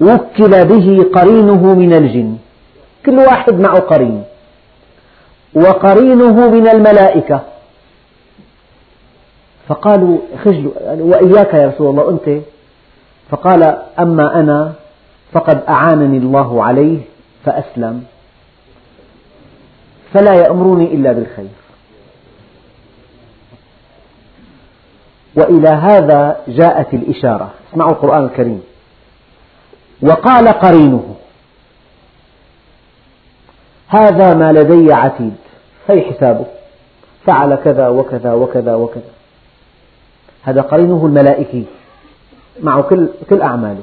وكل 0.01 0.65
به 0.65 1.07
قرينه 1.15 1.75
من 1.75 1.93
الجن 1.93 2.37
كل 3.07 3.19
واحد 3.19 3.61
معه 3.61 3.79
قرين 3.81 4.25
وقرينه 5.55 6.51
من 6.51 6.69
الملائكة. 6.69 7.41
فقالوا 9.69 10.19
خجلوا 10.45 10.73
وإياك 10.87 11.55
يا 11.55 11.69
رسول 11.69 11.91
الله 11.91 12.11
أنت. 12.11 12.43
فقال 13.31 13.63
أما 13.99 14.41
أنا 14.41 14.73
فقد 15.33 15.63
أعانني 15.69 16.19
الله 16.19 16.65
عليه 16.65 16.99
فأسلم 17.45 18.05
فلا 20.13 20.35
يأمرني 20.35 20.95
إلا 20.95 21.13
بالخير. 21.13 21.60
وإلى 25.37 25.69
هذا 25.69 26.37
جاءت 26.49 26.95
الإشارة. 26.95 27.51
اسمعوا 27.71 27.91
القرآن 27.91 28.25
الكريم. 28.25 28.63
وقال 30.03 30.49
قرينه 30.49 31.15
هذا 33.89 34.35
ما 34.35 34.53
لدي 34.53 34.93
عتيد. 34.93 35.35
هي 35.89 36.03
حسابه؟ 36.03 36.45
فعل 37.27 37.55
كذا 37.55 37.89
وكذا 37.89 38.33
وكذا 38.33 38.75
وكذا. 38.75 39.11
هذا 40.43 40.61
قرينه 40.61 41.07
الملائكي. 41.07 41.65
معه 42.63 42.83
كل, 42.83 43.09
كل 43.31 43.43
أعماله. 43.43 43.83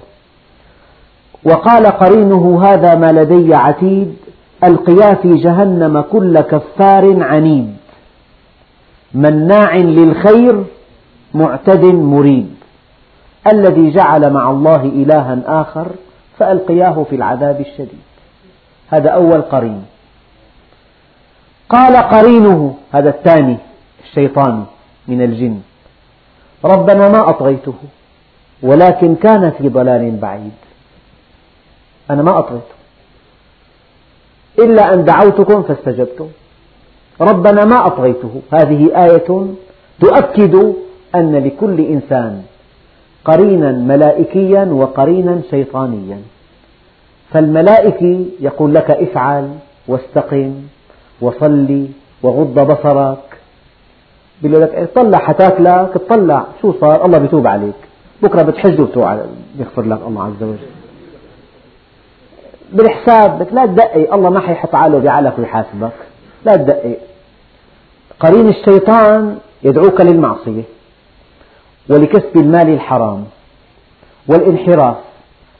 وقال 1.43 1.85
قرينه 1.85 2.63
هذا 2.65 2.95
ما 2.95 3.11
لدي 3.11 3.55
عتيد. 3.55 4.15
ألقيا 4.63 5.13
في 5.13 5.35
جهنم 5.35 6.01
كل 6.01 6.41
كفار 6.41 7.23
عنيد. 7.23 7.77
مناع 9.13 9.75
للخير 9.75 10.63
معتد 11.41 11.83
مريب 11.85 12.55
الذي 13.53 13.89
جعل 13.91 14.33
مع 14.33 14.49
الله 14.49 14.81
إلها 14.99 15.39
آخر 15.61 15.87
فألقياه 16.37 17.05
في 17.09 17.15
العذاب 17.15 17.59
الشديد. 17.61 18.03
هذا 18.89 19.09
أول 19.09 19.41
قرين. 19.41 19.85
قال 21.69 21.95
قرينه 21.97 22.77
هذا 22.91 23.09
الثاني 23.09 23.57
الشيطان 24.03 24.65
من 25.07 25.21
الجن. 25.21 25.61
ربنا 26.65 27.09
ما 27.09 27.29
أطغيته 27.29 27.73
ولكن 28.63 29.15
كان 29.15 29.51
في 29.57 29.69
ضلال 29.69 30.17
بعيد. 30.17 30.57
أنا 32.11 32.21
ما 32.23 32.39
أطغيته. 32.39 32.77
إلا 34.59 34.93
أن 34.93 35.05
دعوتكم 35.05 35.63
فاستجبتم. 35.63 36.27
ربنا 37.21 37.65
ما 37.65 37.87
أطغيته. 37.87 38.41
هذه 38.53 38.81
آية 39.05 39.47
تؤكد 39.99 40.73
أن 41.19 41.35
لكل 41.35 41.81
إنسان 41.81 42.43
قرينا 43.25 43.71
ملائكيا 43.71 44.63
وقرينا 44.65 45.41
شيطانيا. 45.51 46.19
فالملائكي 47.31 48.29
يقول 48.39 48.73
لك 48.75 48.91
افعل 48.91 49.49
واستقم 49.87 50.53
وصلي 51.21 51.87
وغض 52.23 52.59
بصرك. 52.71 53.37
بيقول 54.41 54.61
لك 54.61 54.89
طلع 54.95 55.17
حتاكلك 55.17 55.91
اطلع. 55.95 56.45
شو 56.61 56.73
صار؟ 56.81 57.05
الله 57.05 57.17
بيتوب 57.17 57.47
عليك. 57.47 57.75
بكرة 58.23 58.41
بتحج 58.41 58.79
يغفر 59.59 59.81
لك 59.81 59.99
الله 60.07 60.23
عز 60.23 60.43
وجل. 60.43 60.69
بالحساب 62.73 63.47
لا 63.51 63.65
تدقق. 63.65 64.13
الله 64.13 64.29
ما 64.29 64.39
حيحط 64.39 64.75
عاله 64.75 64.99
بعقلك 64.99 65.39
ويحاسبك. 65.39 65.97
لا 66.45 66.55
تدقق. 66.55 66.97
قرين 68.19 68.47
الشيطان 68.49 69.37
يدعوك 69.63 70.01
للمعصية. 70.01 70.63
ولكسب 71.89 72.37
المال 72.37 72.69
الحرام 72.69 73.23
والانحراف. 74.27 74.95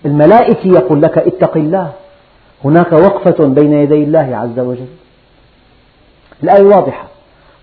الملائكة 0.06 0.68
يقول 0.68 1.02
لك 1.02 1.18
اتق 1.18 1.58
الله. 1.58 1.92
هناك 2.66 2.94
وقفة 2.94 3.46
بين 3.46 3.74
يدي 3.74 4.04
الله 4.04 4.38
عز 4.38 4.60
وجل. 4.60 4.88
الآية 6.44 6.64
واضحة. 6.64 7.08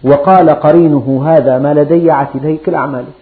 وقال 0.04 0.50
قرينه 0.50 1.24
هذا 1.26 1.58
ما 1.58 1.74
لدي 1.74 2.10
عتيد 2.10 2.58
كل 2.66 2.74
أعماله 2.74 3.12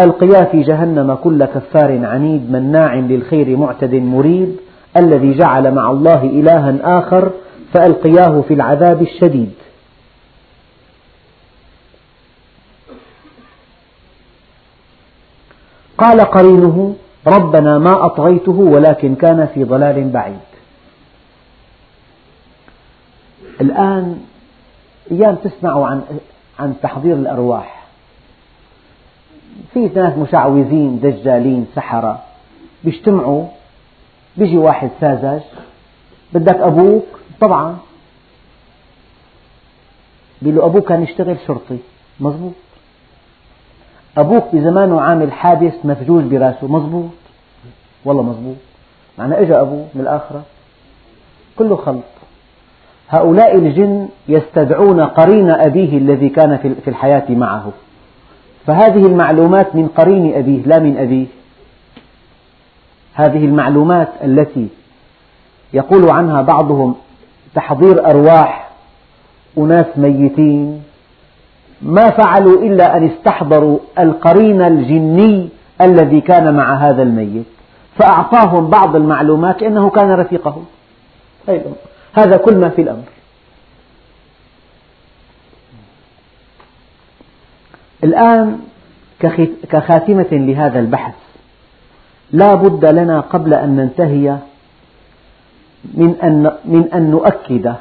ألقيا 0.00 0.44
في 0.44 0.62
جهنم 0.62 1.14
كل 1.14 1.44
كفار 1.44 2.06
عنيد 2.06 2.50
مناع 2.50 2.94
للخير 2.94 3.56
معتد 3.56 3.94
مريب 3.94 4.56
الذي 4.96 5.32
جعل 5.32 5.74
مع 5.74 5.90
الله 5.90 6.22
إلها 6.22 6.98
آخر 6.98 7.30
فألقياه 7.72 8.40
في 8.48 8.54
العذاب 8.54 9.02
الشديد. 9.02 9.52
قال 15.98 16.20
قرينه 16.20 16.96
ربنا 17.26 17.78
ما 17.78 18.06
أطغيته 18.06 18.52
ولكن 18.52 19.14
كان 19.14 19.48
في 19.54 19.64
ضلال 19.64 20.10
بعيد. 20.10 20.38
الآن 23.60 24.20
أيام 25.10 25.34
تسمعوا 25.34 25.86
عن 25.86 26.02
عن 26.58 26.74
تحضير 26.82 27.14
الأرواح. 27.14 27.86
في 29.74 29.80
ناس 29.80 30.18
مشعوذين 30.18 31.00
دجالين 31.00 31.66
سحرة 31.74 32.22
بيجتمعوا 32.84 33.46
بيجي 34.36 34.56
واحد 34.56 34.90
ساذج 35.00 35.42
بدك 36.32 36.56
أبوك؟ 36.56 37.06
طبعا. 37.40 37.76
بيقول 40.42 40.58
له 40.58 40.66
أبوك 40.66 40.88
كان 40.88 41.02
يشتغل 41.02 41.36
شرطي. 41.46 41.78
مزبوط 42.20 42.52
أبوك 44.16 44.44
بزمانه 44.52 45.00
عامل 45.00 45.32
حادث 45.32 45.74
مفجوج 45.84 46.24
براسه 46.24 46.66
مزبوط 46.68 47.10
والله 48.04 48.22
مزبوط 48.22 48.56
معنى 49.18 49.40
إجا 49.40 49.60
أبوه 49.60 49.86
من 49.94 50.00
الآخرة. 50.00 50.42
كله 51.58 51.76
خلط. 51.76 52.02
هؤلاء 53.08 53.56
الجن 53.56 54.08
يستدعون 54.28 55.00
قرين 55.00 55.50
أبيه 55.50 55.98
الذي 55.98 56.28
كان 56.28 56.56
في 56.84 56.90
الحياة 56.90 57.24
معه. 57.30 57.72
فهذه 58.66 59.06
المعلومات 59.06 59.74
من 59.74 59.88
قرين 59.88 60.34
أبيه 60.34 60.62
لا 60.62 60.78
من 60.78 60.96
أبيه. 60.98 61.26
هذه 63.14 63.44
المعلومات 63.44 64.08
التي 64.24 64.68
يقول 65.72 66.10
عنها 66.10 66.42
بعضهم 66.42 66.94
تحضير 67.54 68.10
أرواح 68.10 68.70
أناس 69.58 69.86
ميتين 69.96 70.82
ما 71.82 72.10
فعلوا 72.10 72.62
إلا 72.62 72.96
أن 72.96 73.06
استحضروا 73.06 73.78
القرين 73.98 74.62
الجني 74.62 75.48
الذي 75.80 76.20
كان 76.20 76.54
مع 76.54 76.74
هذا 76.74 77.02
الميت. 77.02 77.46
فأعطاهم 77.98 78.70
بعض 78.70 78.96
المعلومات 78.96 79.62
لأنه 79.62 79.90
كان 79.90 80.10
رفيقه 80.10 80.62
هذا 82.12 82.36
كل 82.36 82.56
ما 82.56 82.68
في 82.68 82.82
الأمر. 82.82 83.04
الآن 88.04 88.58
كخاتمة 89.70 90.26
لهذا 90.32 90.78
البحث 90.78 91.14
لا 92.32 92.54
بد 92.54 92.84
لنا 92.84 93.20
قبل 93.20 93.54
أن 93.54 93.76
ننتهي 93.76 94.38
من 95.94 96.16
أن, 96.22 96.52
من 96.64 96.92
أن 96.94 97.10
نؤكد 97.10 97.74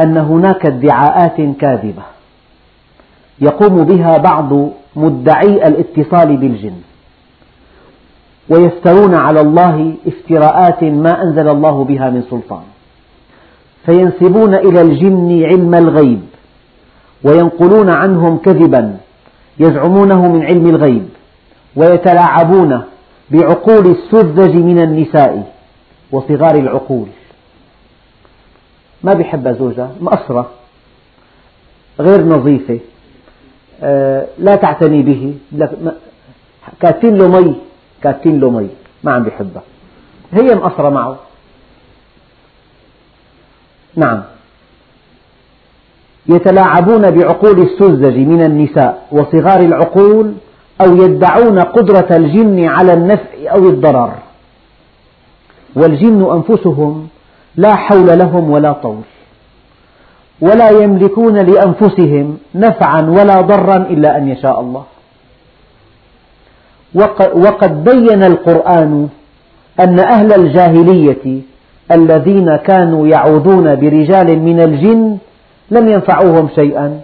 أن 0.00 0.16
هناك 0.16 0.66
ادعاءات 0.66 1.36
كاذبة 1.60 2.02
يقوم 3.40 3.84
بها 3.84 4.18
بعض 4.18 4.52
مدعي 4.96 5.68
الاتصال 5.68 6.36
بالجن 6.36 6.76
ويفترون 8.48 9.14
على 9.14 9.40
الله 9.40 9.94
افتراءات 10.06 10.84
ما 10.84 11.22
أنزل 11.22 11.48
الله 11.48 11.84
بها 11.84 12.10
من 12.10 12.22
سلطان 12.30 12.62
فينسبون 13.86 14.54
إلى 14.54 14.80
الجن 14.80 15.44
علم 15.44 15.74
الغيب 15.74 16.20
وينقلون 17.24 17.90
عنهم 17.90 18.38
كذبا 18.38 18.96
يزعمونه 19.60 20.28
من 20.32 20.42
علم 20.42 20.66
الغيب 20.66 21.08
ويتلاعبون 21.76 22.82
بعقول 23.30 23.86
السذج 23.86 24.56
من 24.56 24.82
النساء 24.82 25.52
وصغار 26.12 26.54
العقول. 26.54 27.06
ما 29.02 29.14
بيحب 29.14 29.48
زوجها 29.58 29.90
مقصرة 30.00 30.50
غير 32.00 32.24
نظيفة 32.24 32.78
آه، 33.82 34.26
لا 34.38 34.56
تعتني 34.56 35.02
به 35.02 35.34
كاتبين 36.80 37.16
له 37.16 37.28
مي 37.28 37.54
كاتبين 38.02 38.40
له 38.40 38.50
مي 38.50 38.68
ما 39.04 39.12
عم 39.12 39.22
بيحبها. 39.22 39.62
هي 40.32 40.54
مقصرة 40.54 40.88
معه. 40.88 41.16
نعم. 43.96 44.22
يتلاعبون 46.26 47.10
بعقول 47.10 47.62
السذج 47.62 48.16
من 48.18 48.44
النساء 48.44 49.06
وصغار 49.12 49.60
العقول 49.60 50.34
أو 50.80 50.96
يدعون 50.96 51.58
قدرة 51.58 52.16
الجن 52.16 52.64
على 52.64 52.92
النفع 52.92 53.30
أو 53.38 53.68
الضرر. 53.68 54.14
والجن 55.76 56.30
أنفسهم 56.32 57.08
لا 57.58 57.74
حول 57.74 58.08
لهم 58.18 58.50
ولا 58.50 58.72
طول. 58.72 59.02
ولا 60.40 60.70
يملكون 60.70 61.36
لأنفسهم 61.50 62.26
نفعا 62.54 63.02
ولا 63.02 63.40
ضرا 63.40 63.76
إلا 63.76 64.16
أن 64.16 64.28
يشاء 64.28 64.60
الله. 64.60 64.84
وقد 67.44 67.84
بين 67.84 68.22
القرآن 68.22 69.08
أن 69.80 69.98
أهل 69.98 70.32
الجاهلية 70.32 71.24
الذين 71.92 72.56
كانوا 72.56 73.08
يعوذون 73.08 73.66
برجال 73.74 74.28
من 74.38 74.58
الجن 74.60 75.18
لم 75.70 75.88
ينفعوهم 75.88 76.48
شيئا 76.54 77.00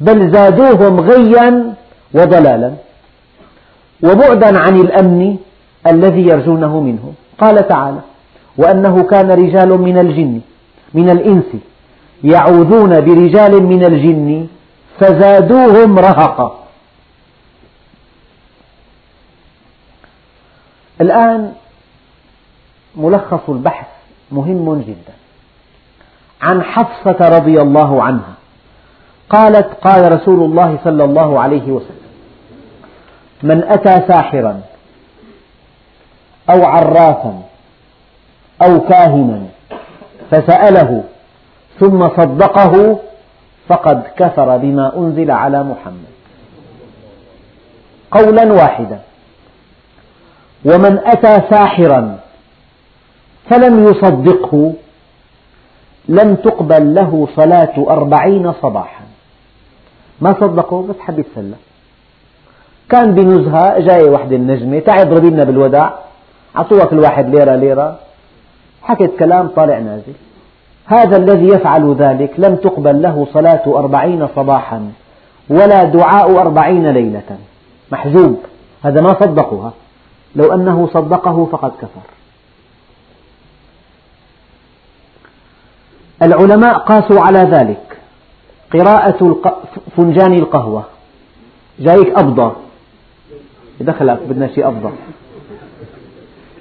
بل 0.00 0.18
زادوهم 0.32 1.00
غيا 1.00 1.74
وضلالا. 2.14 2.70
وبعدا 4.04 4.58
عن 4.58 4.74
الأمن 4.76 5.36
الذي 5.86 6.22
يرجونه 6.32 6.80
منه 6.80 7.12
قال 7.38 7.68
تعالى 7.68 8.00
وأنه 8.56 9.02
كان 9.02 9.30
رجال 9.30 9.68
من 9.68 9.98
الجن 9.98 10.40
من 10.94 11.10
الإنس 11.10 11.50
يعوذون 12.24 13.00
برجال 13.00 13.62
من 13.62 13.84
الجن 13.84 14.46
فزادوهم 15.00 15.98
رهقا. 15.98 16.64
الآن 21.00 21.52
ملخص 22.96 23.48
البحث 23.48 23.86
مهم 24.32 24.80
جدا. 24.80 25.14
عن 26.42 26.62
حفصة 26.62 27.28
رضي 27.28 27.60
الله 27.60 28.02
عنها 28.02 28.34
قالت 29.30 29.74
قال 29.82 30.12
رسول 30.12 30.42
الله 30.42 30.78
صلى 30.84 31.04
الله 31.04 31.40
عليه 31.40 31.72
وسلم 31.72 32.10
من 33.42 33.64
أتى 33.64 34.06
ساحرا 34.08 34.60
أو 36.50 36.64
عرافا 36.64 37.42
أو 38.64 38.80
كاهنا 38.80 39.42
فسأله 40.30 41.04
ثم 41.80 42.08
صدقه 42.08 42.98
فقد 43.68 44.02
كفر 44.16 44.56
بما 44.56 44.96
أنزل 44.96 45.30
على 45.30 45.62
محمد. 45.62 46.14
قولا 48.10 48.52
واحدا 48.52 48.98
ومن 50.64 50.98
أتى 51.06 51.40
ساحرا 51.50 52.18
فلم 53.50 53.84
يصدقه 53.88 54.72
لم 56.08 56.34
تقبل 56.34 56.94
له 56.94 57.28
صلاة 57.36 57.74
أربعين 57.88 58.52
صباحا. 58.62 59.04
ما 60.20 60.34
صدقه؟ 60.40 60.86
بس 60.88 60.96
حب 61.00 61.18
يتسلى 61.18 61.56
كان 62.90 63.14
بنزهة 63.14 63.78
جاية 63.78 64.10
وحدة 64.10 64.36
النجمة 64.36 64.78
تعي 64.78 65.02
اضربي 65.02 65.30
لنا 65.30 65.44
بالوداع 65.44 65.94
عطوها 66.54 66.84
كل 66.84 67.00
واحد 67.00 67.34
ليرة 67.34 67.54
ليرة. 67.56 67.98
حكت 68.84 69.10
كلام 69.18 69.48
طالع 69.48 69.78
نازل. 69.78 70.12
هذا 70.86 71.16
الذي 71.16 71.48
يفعل 71.48 71.94
ذلك 71.94 72.34
لم 72.38 72.56
تقبل 72.56 73.02
له 73.02 73.26
صلاة 73.32 73.62
أربعين 73.66 74.28
صباحا 74.36 74.92
ولا 75.48 75.84
دعاء 75.84 76.40
أربعين 76.40 76.90
ليلة. 76.90 77.38
محجوب. 77.92 78.38
هذا 78.82 79.00
ما 79.00 79.20
صدقها 79.20 79.72
لو 80.36 80.54
أنه 80.54 80.88
صدقه 80.92 81.48
فقد 81.52 81.70
كفر. 81.70 82.06
العلماء 86.22 86.78
قاسوا 86.78 87.20
على 87.20 87.38
ذلك. 87.38 87.98
قراءة 88.72 89.40
فنجان 89.96 90.32
القهوة. 90.32 90.84
جايك 91.78 92.18
أبضى. 92.18 92.52
دخلك 93.80 94.18
بدنا 94.28 94.48
شيء 94.48 94.68
أفضل 94.68 94.92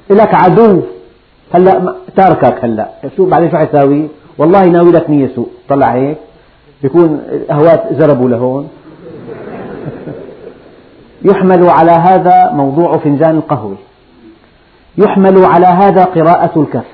لك 0.10 0.34
عدو. 0.34 0.82
هلا 1.54 1.96
تاركك 2.16 2.66
هلا. 2.66 2.90
شو 3.18 3.26
بعدين 3.26 3.52
شو 3.52 3.58
حيساوي؟ 3.58 4.08
والله 4.38 4.66
ناوي 4.66 4.92
لك 4.92 5.10
نية 5.10 5.30
سوء 5.36 5.50
طلع 5.70 5.94
هيك. 5.94 6.18
بيكون 6.82 7.22
أهوات 7.52 7.84
زربوا 7.92 8.30
لهون. 8.30 8.70
يحمل 11.30 11.70
على 11.70 11.92
هذا 11.92 12.52
موضوع 12.52 12.98
فنجان 12.98 13.36
القهوة. 13.36 13.76
يحمل 14.98 15.46
على 15.46 15.68
هذا 15.68 16.04
قراءة 16.04 16.60
الكف. 16.62 16.86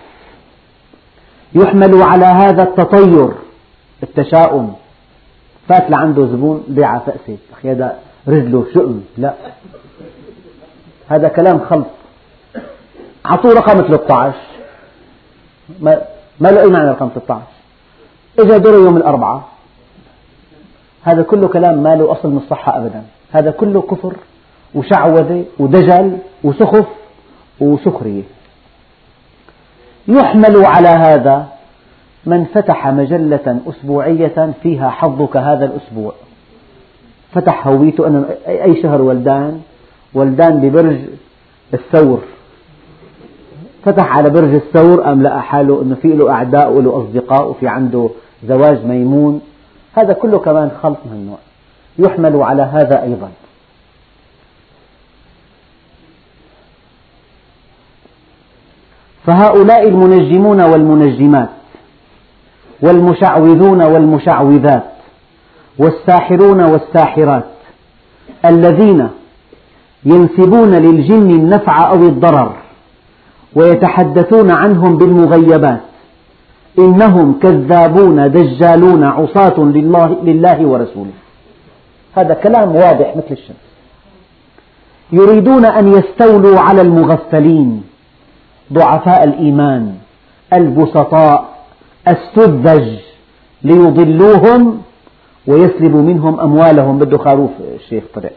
يحمل 1.55 2.01
على 2.01 2.25
هذا 2.25 2.63
التطير. 2.63 3.29
التشاؤم. 4.03 4.73
فات 5.67 5.91
لعنده 5.91 6.25
زبون 6.25 6.63
بيع 6.67 6.97
فأسة 6.97 7.37
أخي 7.53 7.71
هذا 7.71 7.95
رجله 8.27 8.65
شؤم. 8.73 9.03
لا. 9.17 9.33
هذا 11.09 11.27
كلام 11.27 11.59
خلط. 11.59 11.98
أعطوه 13.25 13.53
رقم 13.53 13.81
13 13.81 14.33
ما, 15.79 16.01
ما 16.39 16.49
له 16.49 16.61
أي 16.61 16.67
معنى 16.67 16.89
رقم 16.89 17.09
16 17.09 17.41
إجا 18.39 18.57
دوره 18.57 18.75
يوم 18.75 18.97
الأربعاء. 18.97 19.43
هذا 21.03 21.21
كله 21.21 21.47
كلام 21.47 21.83
ما 21.83 21.95
له 21.95 22.11
أصل 22.11 22.29
من 22.29 22.37
الصحة 22.37 22.77
أبدا. 22.77 23.03
هذا 23.31 23.51
كله 23.51 23.81
كفر 23.81 24.15
وشعوذة 24.75 25.45
ودجل 25.59 26.17
وسخف 26.43 26.85
وسخرية. 27.59 28.23
يحمل 30.07 30.65
على 30.65 30.87
هذا 30.87 31.47
من 32.25 32.45
فتح 32.45 32.87
مجلة 32.87 33.59
أسبوعية 33.69 34.53
فيها 34.63 34.89
حظك 34.89 35.37
هذا 35.37 35.65
الأسبوع. 35.65 36.13
فتح 37.33 37.67
هويته 37.67 38.07
أن 38.07 38.25
أي 38.47 38.81
شهر 38.81 39.01
ولدان؟ 39.01 39.61
ولدان 40.13 40.59
ببرج 40.59 40.97
الثور. 41.73 42.21
فتح 43.85 44.17
على 44.17 44.29
برج 44.29 44.53
الثور 44.53 45.01
قام 45.01 45.23
لقى 45.23 45.43
حاله 45.43 45.81
أنه 45.81 45.95
في 45.95 46.07
له 46.07 46.31
أعداء 46.31 46.71
وله 46.71 46.97
أصدقاء 46.97 47.49
وفي 47.49 47.67
عنده 47.67 48.09
زواج 48.47 48.85
ميمون؟ 48.85 49.41
هذا 49.93 50.13
كله 50.13 50.39
كمان 50.39 50.71
خلط 50.81 50.97
من 51.05 51.11
النوع 51.11 51.37
يحمل 51.99 52.35
على 52.35 52.61
هذا 52.61 53.03
أيضا. 53.03 53.29
فهؤلاء 59.25 59.87
المنجمون 59.87 60.61
والمنجمات 60.61 61.49
والمشعوذون 62.81 63.81
والمشعوذات 63.81 64.83
والساحرون 65.77 66.61
والساحرات 66.61 67.43
الذين 68.45 69.09
ينسبون 70.05 70.71
للجن 70.71 71.29
النفع 71.29 71.89
أو 71.89 72.03
الضرر 72.03 72.58
ويتحدثون 73.55 74.51
عنهم 74.51 74.97
بالمغيبات. 74.97 75.81
إنهم 76.79 77.39
كذابون 77.39 78.31
دجالون 78.31 79.03
عصاة 79.03 79.59
لله, 79.59 80.17
لله 80.23 80.67
ورسوله. 80.67 81.11
هذا 82.17 82.33
كلام 82.33 82.75
واضح 82.75 83.13
مثل 83.17 83.31
الشمس. 83.31 83.69
يريدون 85.11 85.65
أن 85.65 85.93
يستولوا 85.93 86.59
على 86.59 86.81
المغفلين. 86.81 87.83
ضعفاء 88.73 89.23
الإيمان 89.23 89.93
البسطاء 90.53 91.49
السذج 92.07 92.99
ليضلوهم 93.63 94.81
ويسلبوا 95.47 96.01
منهم 96.01 96.39
أموالهم. 96.39 96.99
بده 96.99 97.17
خروف 97.17 97.51
الشيخ 97.75 98.03
طلع. 98.15 98.29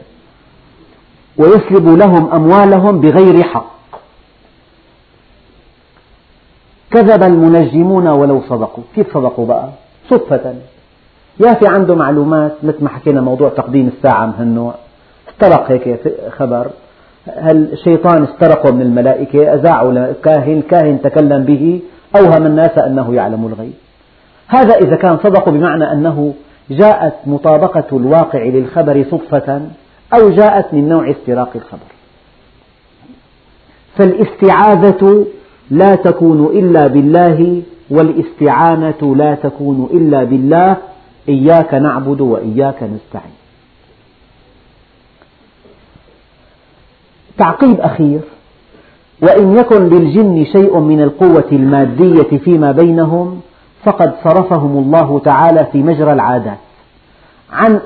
ويسلب 1.37 1.87
لهم 1.87 2.33
أموالهم 2.33 3.01
بغير 3.01 3.43
حق. 3.43 3.72
كذب 6.93 7.23
المنجمون 7.23 8.07
ولو 8.07 8.41
صدقوا. 8.41 8.83
كيف 8.95 9.13
صدقوا 9.13 9.45
بقى؟ 9.45 9.69
صدفة. 10.09 10.53
يا 11.39 11.53
في 11.53 11.67
عنده 11.67 11.95
معلومات 11.95 12.51
مثل 12.63 12.83
ما 12.83 12.89
حكينا 12.89 13.21
موضوع 13.21 13.49
تقديم 13.49 13.91
الساعة 13.97 14.25
من 14.25 14.33
هالنوع. 14.39 14.73
استرق 15.29 15.71
هيك 15.71 15.99
خبر. 16.37 16.67
الشيطان 17.51 18.23
استرقه 18.23 18.71
من 18.71 18.81
الملائكة؟ 18.81 19.53
أذاعوا 19.53 20.13
كاهن. 20.23 20.61
كاهن 20.61 21.01
تكلم 21.01 21.43
به. 21.43 21.81
أوهم 22.15 22.45
الناس 22.45 22.77
أنه 22.77 23.15
يعلم 23.15 23.47
الغيب. 23.47 23.73
هذا 24.47 24.75
إذا 24.75 24.95
كان 24.95 25.17
صدقوا 25.17 25.53
بمعنى 25.53 25.91
أنه 25.91 26.33
جاءت 26.69 27.13
مطابقة 27.25 27.97
الواقع 27.97 28.43
للخبر 28.43 29.05
صدفة 29.11 29.61
أو 30.13 30.29
جاءت 30.29 30.73
من 30.73 30.89
نوع 30.89 31.11
استراق 31.11 31.49
الخبر. 31.55 31.89
فالاستعاذة 33.97 35.25
لا 35.71 35.95
تكون 35.95 36.45
إلا 36.45 36.87
بالله 36.87 37.61
والاستعانة 37.89 39.15
لا 39.15 39.35
تكون 39.35 39.89
إلا 39.93 40.23
بالله 40.23 40.77
إياك 41.29 41.73
نعبد 41.73 42.21
وإياك 42.21 42.83
نستعين. 42.83 43.33
تعقيب 47.37 47.81
أخير 47.81 48.19
وإن 49.21 49.57
يكن 49.57 49.89
للجن 49.89 50.45
شيء 50.45 50.79
من 50.79 51.01
القوة 51.01 51.47
المادية 51.51 52.37
فيما 52.37 52.71
بينهم 52.71 53.41
فقد 53.83 54.13
صرفهم 54.23 54.77
الله 54.77 55.19
تعالى 55.19 55.67
في 55.71 55.77
مجرى 55.83 56.13
العادات. 56.13 56.57
عن 57.51 57.79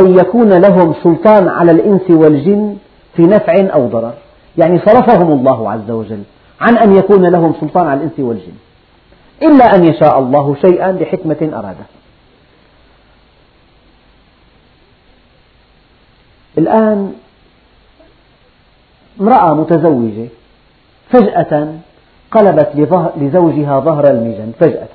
أن 0.00 0.18
يكون 0.18 0.52
لهم 0.52 0.94
سلطان 1.02 1.48
على 1.48 1.70
الإنس 1.70 2.10
والجن 2.10 2.76
في 3.16 3.22
نفع 3.22 3.54
أو 3.74 3.86
ضرر. 3.86 4.14
يعني 4.58 4.78
صرفهم 4.78 5.32
الله 5.32 5.70
عز 5.70 5.90
وجل. 5.90 6.22
عن 6.60 6.76
أن 6.76 6.96
يكون 6.96 7.26
لهم 7.26 7.54
سلطان 7.60 7.86
على 7.86 8.00
الإنس 8.00 8.18
والجن. 8.18 8.52
إلا 9.42 9.74
أن 9.74 9.84
يشاء 9.84 10.18
الله 10.18 10.56
شيئا 10.62 10.92
لحكمة 10.92 11.36
أرادة. 11.42 11.86
الآن 16.58 17.12
امرأة 19.20 19.54
متزوجة 19.54 20.28
فجأة 21.10 21.74
قلبت 22.30 22.70
لزوجها 23.16 23.80
ظهر 23.80 24.10
المجن 24.10 24.52
فجأة. 24.60 24.88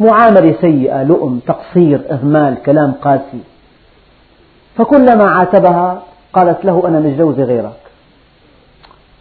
معاملة 0.00 0.56
سيئة 0.60 1.02
لؤم 1.02 1.40
تقصير 1.46 2.02
إهمال 2.10 2.62
كلام 2.62 2.92
قاسي. 2.92 3.40
فكلما 4.76 5.30
عاتبها 5.30 6.02
قالت 6.32 6.64
له 6.64 6.88
أنا 6.88 7.00
متجوزة 7.00 7.42
غيرك. 7.42 7.89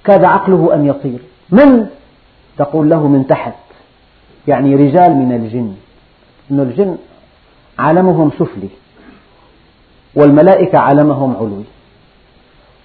كاد 0.09 0.23
عقله 0.23 0.75
أن 0.75 0.85
يطير 0.85 1.19
من؟ 1.49 1.87
تقول 2.57 2.89
له 2.89 3.07
من 3.07 3.27
تحت. 3.27 3.53
يعني 4.47 4.75
رجال 4.75 5.15
من 5.15 5.35
الجن. 5.35 5.73
أن 6.51 6.59
الجن 6.59 6.97
عالمهم 7.79 8.31
سفلي. 8.39 8.69
والملائكة 10.15 10.77
عالمهم 10.77 11.35
علوي. 11.35 11.63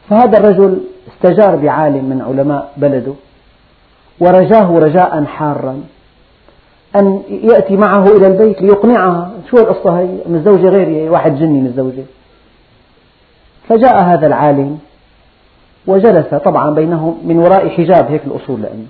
فهذا 0.09 0.39
الرجل 0.39 0.81
استجار 1.09 1.57
بعالم 1.57 2.05
من 2.05 2.23
علماء 2.23 2.73
بلده. 2.77 3.13
ورجاه 4.21 4.79
رجاء 4.79 5.25
حارا. 5.25 5.83
أن 6.97 7.23
يأتي 7.29 7.77
معه 7.77 8.07
إلى 8.17 8.27
البيت 8.27 8.63
ليقنعها. 8.63 9.31
شو 9.51 9.57
القصة 9.57 9.99
هي 9.99 10.09
متزوجة 10.27 10.69
غيري 10.69 11.09
واحد 11.09 11.37
جني 11.37 11.61
متزوجة 11.61 12.05
فجاء 13.69 14.03
هذا 14.05 14.27
العالم. 14.27 14.79
وجلس 15.87 16.35
طبعا 16.35 16.71
بينهم 16.71 17.21
من 17.25 17.39
وراء 17.39 17.69
حجاب 17.69 18.11
هيك 18.11 18.23
الأصول 18.25 18.63
لأنه 18.63 18.87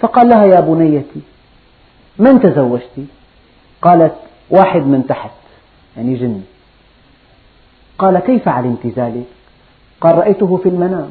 فقال 0.00 0.28
لها 0.28 0.44
يا 0.44 0.60
بنيتي 0.60 1.20
من 2.18 2.40
تزوجت 2.40 3.06
قالت 3.82 4.14
واحد 4.50 4.80
من 4.80 5.06
تحت 5.06 5.30
يعني 5.96 6.14
جن 6.14 6.42
قال 7.98 8.18
كيف 8.18 8.48
علمت 8.48 8.86
ذلك؟ 8.86 9.24
قال 10.00 10.18
رأيته 10.18 10.56
في 10.56 10.68
المنام. 10.68 11.10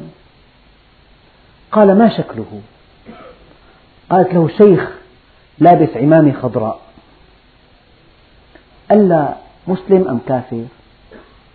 قال 1.72 1.98
ما 1.98 2.08
شكله؟ 2.08 2.60
قالت 4.10 4.34
له 4.34 4.48
شيخ 4.48 4.90
لابس 5.58 5.96
عمامة 5.96 6.32
خضراء. 6.32 6.80
ألا 8.92 9.34
مسلم 9.66 10.08
أم 10.08 10.20
كافر؟ 10.28 10.64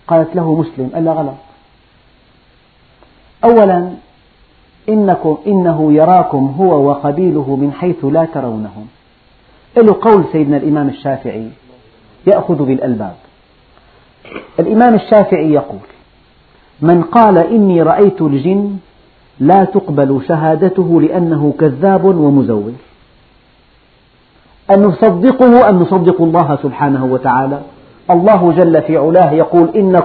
قالت 0.07 0.36
له 0.36 0.55
مسلم 0.55 0.91
ألا 0.95 1.11
غلط. 1.11 1.36
أولا 3.45 3.89
إنكم 4.89 5.37
إنه 5.47 5.93
يراكم 5.93 6.55
هو 6.59 6.89
وقبيله 6.89 7.55
من 7.55 7.71
حيث 7.73 8.05
لا 8.05 8.25
ترونهم. 8.33 8.87
له 9.77 9.95
قول 10.01 10.23
سيدنا 10.31 10.57
الإمام 10.57 10.89
الشافعي 10.89 11.47
يأخذ 12.27 12.65
بالألباب. 12.65 13.15
الإمام 14.59 14.93
الشافعي 14.93 15.51
يقول 15.53 15.79
من 16.81 17.01
قال 17.01 17.37
إني 17.37 17.81
رأيت 17.81 18.21
الجن 18.21 18.77
لا 19.39 19.63
تقبل 19.63 20.21
شهادته 20.27 21.01
لأنه 21.01 21.53
كذاب 21.59 22.05
ومزور 22.05 22.71
أن 24.71 24.81
نصدقه 24.81 25.69
أن 25.69 25.75
نصدق 25.75 26.21
الله 26.21 26.57
سبحانه 26.63 27.05
وتعالى. 27.05 27.59
الله 28.11 28.53
جل 28.57 28.81
في 28.81 28.97
علاه 28.97 29.31
يقول 29.31 29.69
إن 29.75 30.03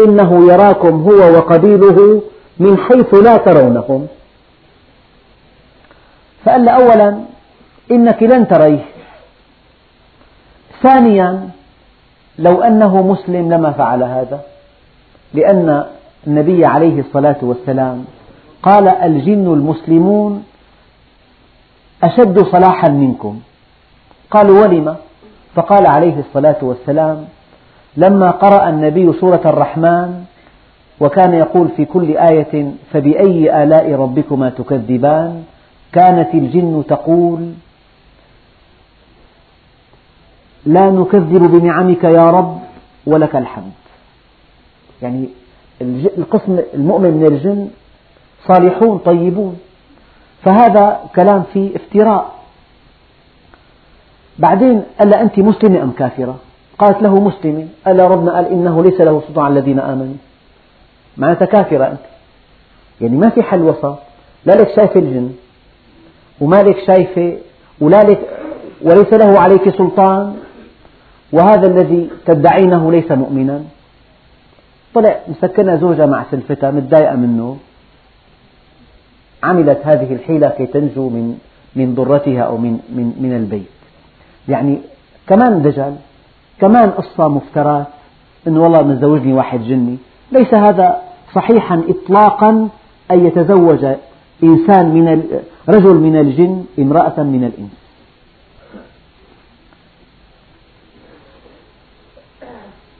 إنه 0.00 0.52
يراكم 0.52 1.02
هو 1.02 1.36
وقبيله 1.36 2.22
من 2.58 2.78
حيث 2.78 3.14
لا 3.14 3.36
ترونهم. 3.36 4.06
فقال 6.44 6.68
أولا 6.68 7.18
إنك 7.90 8.22
لن 8.22 8.48
تريه. 8.48 8.84
ثانيا 10.82 11.50
لو 12.38 12.62
أنه 12.62 13.02
مسلم 13.02 13.52
لما 13.52 13.72
فعل 13.72 14.02
هذا. 14.02 14.40
لأن 15.34 15.84
النبي 16.26 16.64
عليه 16.64 17.00
الصلاة 17.00 17.36
والسلام 17.42 18.04
قال 18.62 18.88
الجن 18.88 19.46
المسلمون 19.52 20.44
أشد 22.02 22.44
صلاحا 22.44 22.88
منكم. 22.88 23.40
قالوا 24.30 24.62
ولم؟ 24.62 24.96
فقال 25.54 25.86
عليه 25.86 26.18
الصلاة 26.18 26.56
والسلام 26.62 27.24
لما 27.96 28.30
قرأ 28.30 28.68
النبي 28.68 29.12
سورة 29.20 29.40
الرحمن 29.44 30.24
وكان 31.02 31.34
يقول 31.34 31.68
في 31.76 31.84
كل 31.84 32.16
آية 32.16 32.54
فبأي 32.92 33.62
آلاء 33.62 33.92
ربكما 33.92 34.50
تكذبان؟ 34.50 35.42
كانت 35.92 36.34
الجن 36.34 36.84
تقول 36.88 37.40
لا 40.66 40.90
نكذب 40.90 41.42
بنعمك 41.54 42.04
يا 42.04 42.30
رب 42.30 42.58
ولك 43.06 43.36
الحمد. 43.36 43.72
يعني 45.02 45.28
القسم 46.18 46.58
المؤمن 46.74 47.10
من 47.10 47.26
الجن 47.26 47.68
صالحون 48.48 48.98
طيبون. 48.98 49.58
فهذا 50.44 51.00
كلام 51.16 51.42
فيه 51.52 51.76
افتراء. 51.76 52.32
بعدين 54.38 54.82
قال 55.00 55.14
أنت 55.14 55.38
مسلمة 55.38 55.82
أم 55.82 55.90
كافرة؟ 55.90 56.36
قالت 56.78 57.02
له 57.02 57.14
مسلمة. 57.20 57.66
قال 57.86 58.00
ربنا 58.00 58.34
قال 58.34 58.46
إنه 58.46 58.82
ليس 58.82 59.00
له 59.00 59.22
سلطان 59.28 59.44
على 59.44 59.58
الذين 59.58 59.78
آمنوا. 59.78 60.14
معناتها 61.16 61.46
كافرة 61.46 61.84
أنت. 61.84 62.00
يعني 63.00 63.16
ما 63.16 63.28
في 63.28 63.42
حل 63.42 63.62
وسط. 63.62 63.98
لا 64.44 64.52
لك 64.52 64.68
شايفة 64.76 65.00
الجن 65.00 65.32
وما 66.40 66.62
لك 66.62 66.76
شايفة 66.86 67.38
ولا 67.80 68.02
لك 68.02 68.20
وليس 68.82 69.12
له 69.12 69.40
عليك 69.40 69.76
سلطان. 69.76 70.36
وهذا 71.32 71.66
الذي 71.66 72.10
تدعينه 72.26 72.92
ليس 72.92 73.12
مؤمنا. 73.12 73.62
طلع 74.94 75.16
مسكنة 75.28 75.76
زوجها 75.76 76.06
مع 76.06 76.24
سلفتها 76.30 76.70
متضايقة 76.70 77.16
منه. 77.16 77.58
عملت 79.42 79.80
هذه 79.84 80.12
الحيلة 80.12 80.48
كي 80.48 80.66
تنجو 80.66 81.08
من 81.08 81.38
من 81.76 81.94
ضرتها 81.94 82.42
أو 82.42 82.56
من 82.56 82.72
من 82.88 83.12
من 83.20 83.36
البيت. 83.36 83.70
يعني 84.48 84.78
كمان 85.26 85.62
دجل 85.62 85.94
كمان 86.60 86.90
قصة 86.90 87.28
مفترات. 87.28 87.86
أنه 88.46 88.62
والله 88.62 88.82
متزوجني 88.82 89.32
واحد 89.32 89.60
جني. 89.60 89.96
ليس 90.32 90.54
هذا 90.54 91.01
صحيحا 91.34 91.82
إطلاقا 91.88 92.68
أن 93.10 93.26
يتزوج 93.26 93.84
إنسان 94.42 94.88
من 94.88 95.24
رجل 95.68 95.94
من 95.94 96.16
الجن 96.16 96.64
امرأة 96.78 97.22
من 97.22 97.44
الإنس. 97.44 97.82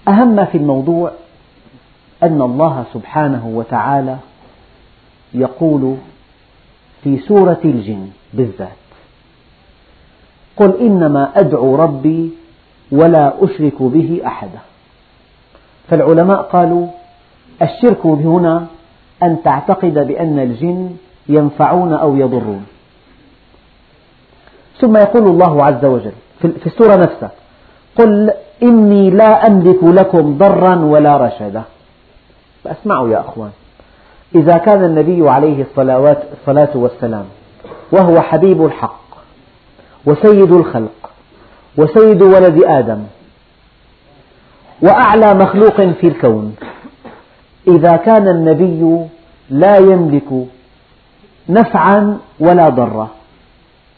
أهم 0.08 0.36
ما 0.36 0.44
في 0.44 0.58
الموضوع 0.58 1.12
أن 2.22 2.42
الله 2.42 2.84
سبحانه 2.94 3.52
وتعالى 3.54 4.16
يقول 5.34 5.96
في 7.04 7.18
سورة 7.18 7.60
الجن 7.64 8.08
بالذات 8.32 8.82
قل 10.56 10.80
إنما 10.80 11.32
أدعو 11.36 11.76
ربي 11.76 12.30
ولا 12.92 13.44
أشرك 13.44 13.82
به 13.82 14.20
أحدا. 14.26 14.58
فالعلماء 15.88 16.42
قالوا 16.42 16.86
الشرك 17.62 18.06
هنا 18.06 18.66
أن 19.22 19.42
تعتقد 19.44 19.94
بأن 19.94 20.38
الجن 20.38 20.96
ينفعون 21.28 21.92
أو 21.92 22.16
يضرون. 22.16 22.66
ثم 24.80 24.96
يقول 24.96 25.26
الله 25.26 25.64
عز 25.64 25.84
وجل 25.84 26.12
في 26.40 26.66
السورة 26.66 26.96
نفسها 26.96 27.30
قل 27.98 28.30
إني 28.62 29.10
لا 29.10 29.46
أملك 29.46 29.78
لكم 29.82 30.38
ضرا 30.38 30.76
ولا 30.76 31.16
رشدا. 31.16 31.62
فأسمعوا 32.64 33.08
يا 33.08 33.20
أخوان 33.20 33.50
إذا 34.34 34.58
كان 34.58 34.84
النبي 34.84 35.30
عليه 35.30 35.64
الصلاة 35.72 36.70
والسلام 36.74 37.24
وهو 37.92 38.20
حبيب 38.20 38.64
الحق 38.64 39.02
وسيد 40.06 40.52
الخلق 40.52 41.10
وسيد 41.76 42.22
ولد 42.22 42.62
آدم 42.64 43.02
وأعلى 44.82 45.34
مخلوق 45.34 45.80
في 45.80 46.06
الكون 46.06 46.54
إذا 47.68 47.96
كان 47.96 48.28
النبي 48.28 49.06
لا 49.50 49.76
يملك 49.76 50.46
نفعا 51.48 52.18
ولا 52.40 52.68
ضرا. 52.68 53.08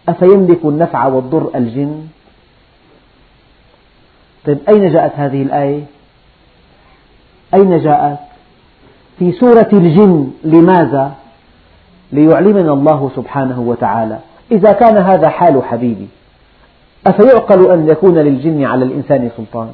أفيملك 0.09 0.65
النفع 0.65 1.07
والضر 1.07 1.51
الجن؟ 1.55 2.07
طيب 4.47 4.59
أين 4.69 4.93
جاءت 4.93 5.12
هذه 5.17 5.43
الآية؟ 5.43 5.83
أين 7.55 7.79
جاءت؟ 7.79 8.19
في 9.19 9.33
سورة 9.33 9.69
الجن 9.73 10.31
لماذا؟ 10.45 11.12
ليعلمنا 12.12 12.73
الله 12.73 13.11
سبحانه 13.17 13.61
وتعالى. 13.61 14.19
إذا 14.53 14.73
كان 14.73 14.97
هذا 14.97 15.29
حال 15.29 15.62
حبيبي 15.65 16.09
أفيعقل 17.07 17.73
أن 17.73 17.89
يكون 17.89 18.19
للجن 18.19 18.65
على 18.65 18.85
الإنسان 18.85 19.31
سلطان؟ 19.37 19.71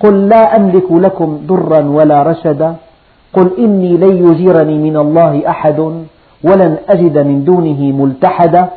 قل 0.00 0.28
لا 0.28 0.56
أملك 0.56 0.92
لكم 0.92 1.46
ضرا 1.46 1.80
ولا 1.80 2.22
رشدا. 2.22 2.76
قل 3.32 3.50
إني 3.58 3.96
لن 3.96 4.28
يجيرني 4.28 4.78
من 4.78 4.96
الله 4.96 5.42
أحد 5.48 5.78
ولن 6.44 6.76
أجد 6.88 7.18
من 7.18 7.44
دونه 7.44 7.80
ملتحدا. 8.04 8.68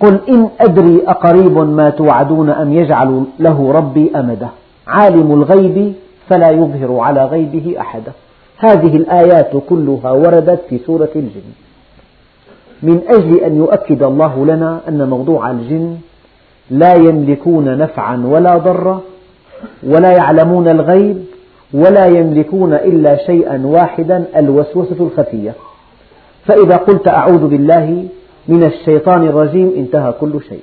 قل 0.00 0.20
إن 0.28 0.48
أدري 0.60 1.02
أقريب 1.06 1.58
ما 1.58 1.90
توعدون 1.90 2.50
أم 2.50 2.72
يجعل 2.72 3.24
له 3.38 3.72
ربي 3.72 4.10
أمدا. 4.16 4.48
عالم 4.86 5.32
الغيب 5.32 5.94
فلا 6.28 6.50
يظهر 6.50 6.98
على 6.98 7.24
غيبه 7.24 7.74
أحدا. 7.80 8.12
هذه 8.58 8.96
الآيات 8.96 9.52
كلها 9.68 10.10
وردت 10.10 10.60
في 10.68 10.78
سورة 10.78 11.10
الجن. 11.16 11.52
من 12.82 13.00
أجل 13.08 13.40
أن 13.40 13.56
يؤكد 13.56 14.02
الله 14.02 14.46
لنا 14.46 14.80
أن 14.88 15.08
موضوع 15.08 15.50
الجن 15.50 15.96
لا 16.70 16.94
يملكون 16.94 17.78
نفعا 17.78 18.16
ولا 18.26 18.58
ضرا 18.58 19.00
ولا 19.82 20.12
يعلمون 20.12 20.68
الغيب 20.68 21.24
ولا 21.74 22.06
يملكون 22.06 22.72
إلا 22.74 23.26
شيئا 23.26 23.62
واحدا 23.64 24.24
الوسوسة 24.36 24.96
الخفية. 25.00 25.54
فإذا 26.46 26.76
قلت 26.76 27.08
أعوذ 27.08 27.48
بالله 27.48 28.08
من 28.48 28.64
الشيطان 28.64 29.24
الرجيم 29.24 29.74
انتهى 29.76 30.12
كل 30.12 30.40
شيء. 30.48 30.62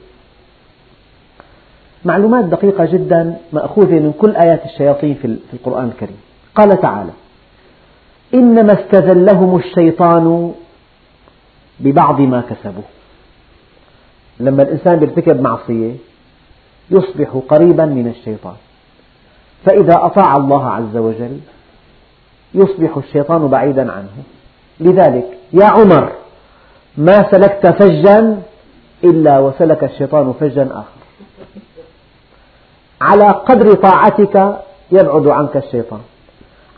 معلومات 2.06 2.46
دقيقة 2.46 2.86
جدا 2.86 3.38
مأخوذة 3.54 4.00
من 4.00 4.14
كل 4.20 4.36
آيات 4.36 4.66
الشياطين 4.66 5.14
في 5.14 5.38
القرآن 5.54 5.88
الكريم. 5.88 6.18
قال 6.56 6.82
تعالى 6.82 7.12
إنما 8.34 8.74
استذلهم 8.74 9.56
الشيطان 9.56 10.54
ببعض 11.80 12.22
ما 12.22 12.42
كسبوا. 12.50 12.84
لما 14.40 14.64
الإنسان 14.64 15.02
يرتكب 15.02 15.42
معصية 15.42 15.92
يصبح 16.92 17.30
قريبا 17.50 17.86
من 17.86 18.08
الشيطان. 18.08 18.56
فإذا 19.66 20.06
أطاع 20.06 20.36
الله 20.36 20.70
عز 20.70 20.98
وجل 20.98 21.40
يصبح 22.54 22.98
الشيطان 22.98 23.48
بعيدا 23.48 23.92
عنه. 23.92 24.10
لذلك 24.80 25.38
يا 25.54 25.66
عمر 25.66 26.12
ما 26.98 27.32
سلكت 27.32 27.68
فجا 27.68 28.42
إلا 29.04 29.40
وسلك 29.40 29.84
الشيطان 29.84 30.34
فجا 30.40 30.64
آخر. 30.72 31.02
على 33.02 33.26
قدر 33.26 33.74
طاعتك 33.74 34.58
يبعد 34.92 35.28
عنك 35.28 35.58
الشيطان. 35.58 36.00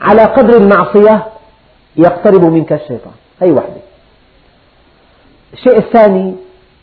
على 0.02 0.22
قدر 0.22 0.58
المعصية 0.58 1.26
يقترب 1.96 2.46
منك 2.46 2.74
الشيطان. 2.74 3.14
هي 3.42 3.52
وحدة. 3.52 3.82
الشيء 5.54 5.78
الثاني 5.78 6.36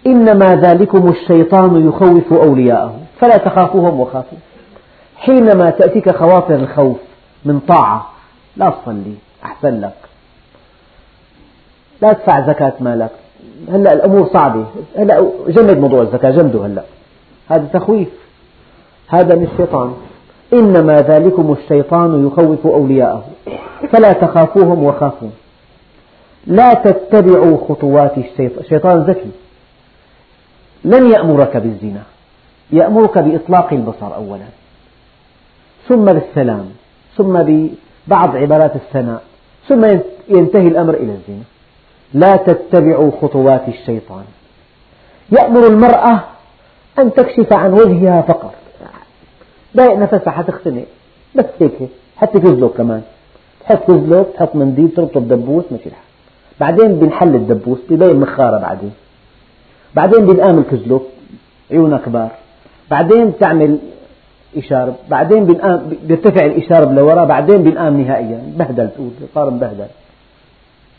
إنما 0.07 0.47
ذلكم 0.47 1.09
الشيطان 1.09 1.89
يخوف 1.89 2.33
أولياءه. 2.33 3.01
فلا 3.21 3.37
تخافوهم 3.37 4.01
وخافوا. 4.01 4.39
حينما 5.21 5.71
تأتيك 5.71 6.17
خواطر 6.17 6.55
الخوف 6.55 6.97
من 7.45 7.61
طاعة 7.61 8.11
لا 8.57 8.71
تصلي 8.71 9.15
أحسن 9.45 9.81
لك. 9.81 9.97
لا 12.03 12.13
تدفع 12.13 12.47
زكاة 12.47 12.73
مالك. 12.81 13.11
هلا 13.73 13.93
الأمور 13.93 14.29
صعبة. 14.33 14.65
هلا 14.99 15.31
جمد 15.49 15.79
موضوع 15.79 16.03
الزكاة 16.03 16.31
جمده 16.31 16.67
هلا. 16.67 16.83
هذا 17.49 17.69
تخويف. 17.73 18.09
هذا 19.09 19.35
من 19.35 19.49
الشيطان. 19.53 19.95
إنما 20.53 20.97
ذلكم 20.97 21.57
الشيطان 21.63 22.27
يخوف 22.27 22.67
أولياءه. 22.67 23.25
فلا 23.93 24.13
تخافوهم 24.13 24.85
وخافون. 24.85 25.33
لا 26.47 26.75
تتبعوا 26.75 27.69
خطوات 27.69 28.19
الشيطان 28.19 28.61
الشيطان 28.61 28.99
ذكي 28.99 29.31
لن 30.85 31.11
يأمرك 31.11 31.57
بالزنا. 31.57 32.03
يأمرك 32.73 33.19
بإطلاق 33.19 33.73
البصر 33.73 34.15
أولا. 34.15 34.47
ثم 35.91 36.05
بالسلام 36.05 36.67
ثم 37.17 37.35
ببعض 37.43 38.37
عبارات 38.37 38.77
الثناء 38.77 39.23
ثم 39.69 39.85
ينتهي 40.29 40.69
الأمر 40.69 40.95
إلى 40.95 41.13
الزنا. 41.13 41.45
لا 42.15 42.37
تتبعوا 42.37 43.11
خطوات 43.23 43.69
الشيطان. 43.69 44.25
يأمر 45.33 45.67
المرأة 45.67 46.21
أن 46.99 47.13
تكشف 47.13 47.53
عن 47.53 47.73
وجهها 47.73 48.23
فقط. 48.23 48.55
ضايق 49.77 49.99
نفسها 49.99 50.31
حتختنق. 50.31 50.85
بس 51.35 51.45
هيك 51.61 51.73
حتى 52.17 52.41
تزلق 52.41 52.77
كمان. 52.77 53.03
تحط 53.61 53.87
تزلق 53.87 54.27
تحط 54.35 54.55
منديل 54.55 54.89
تربط 54.97 55.17
الدبوس 55.17 55.65
ماشي 55.71 55.87
الحال 55.87 56.05
بعدين 56.61 56.99
بنحل 56.99 57.35
الدبوس 57.35 57.79
ببين 57.91 58.17
مخارة 58.21 58.59
بعدين. 58.59 58.93
بعدين 59.95 60.27
بنقام 60.27 60.59
الكزلق 60.59 61.03
عيونها 61.71 61.99
كبار. 61.99 62.31
بعدين 62.91 63.31
بتعمل 63.31 63.79
إشارة 64.57 64.95
بعدين 65.11 65.45
بنقام 65.45 65.93
بيرتفع 66.03 66.47
الإشارة 66.47 66.93
لورا 66.93 67.25
بعدين 67.25 67.63
بنقام 67.63 68.01
نهائيا 68.01 68.43
بهدل 68.57 68.89
تقول 68.91 69.11
صار 69.35 69.51
مبهدل. 69.51 69.87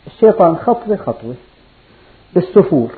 الشيطان 0.06 0.56
خطوة 0.56 0.96
خطوة 0.96 1.34
بالسفور 2.34 2.88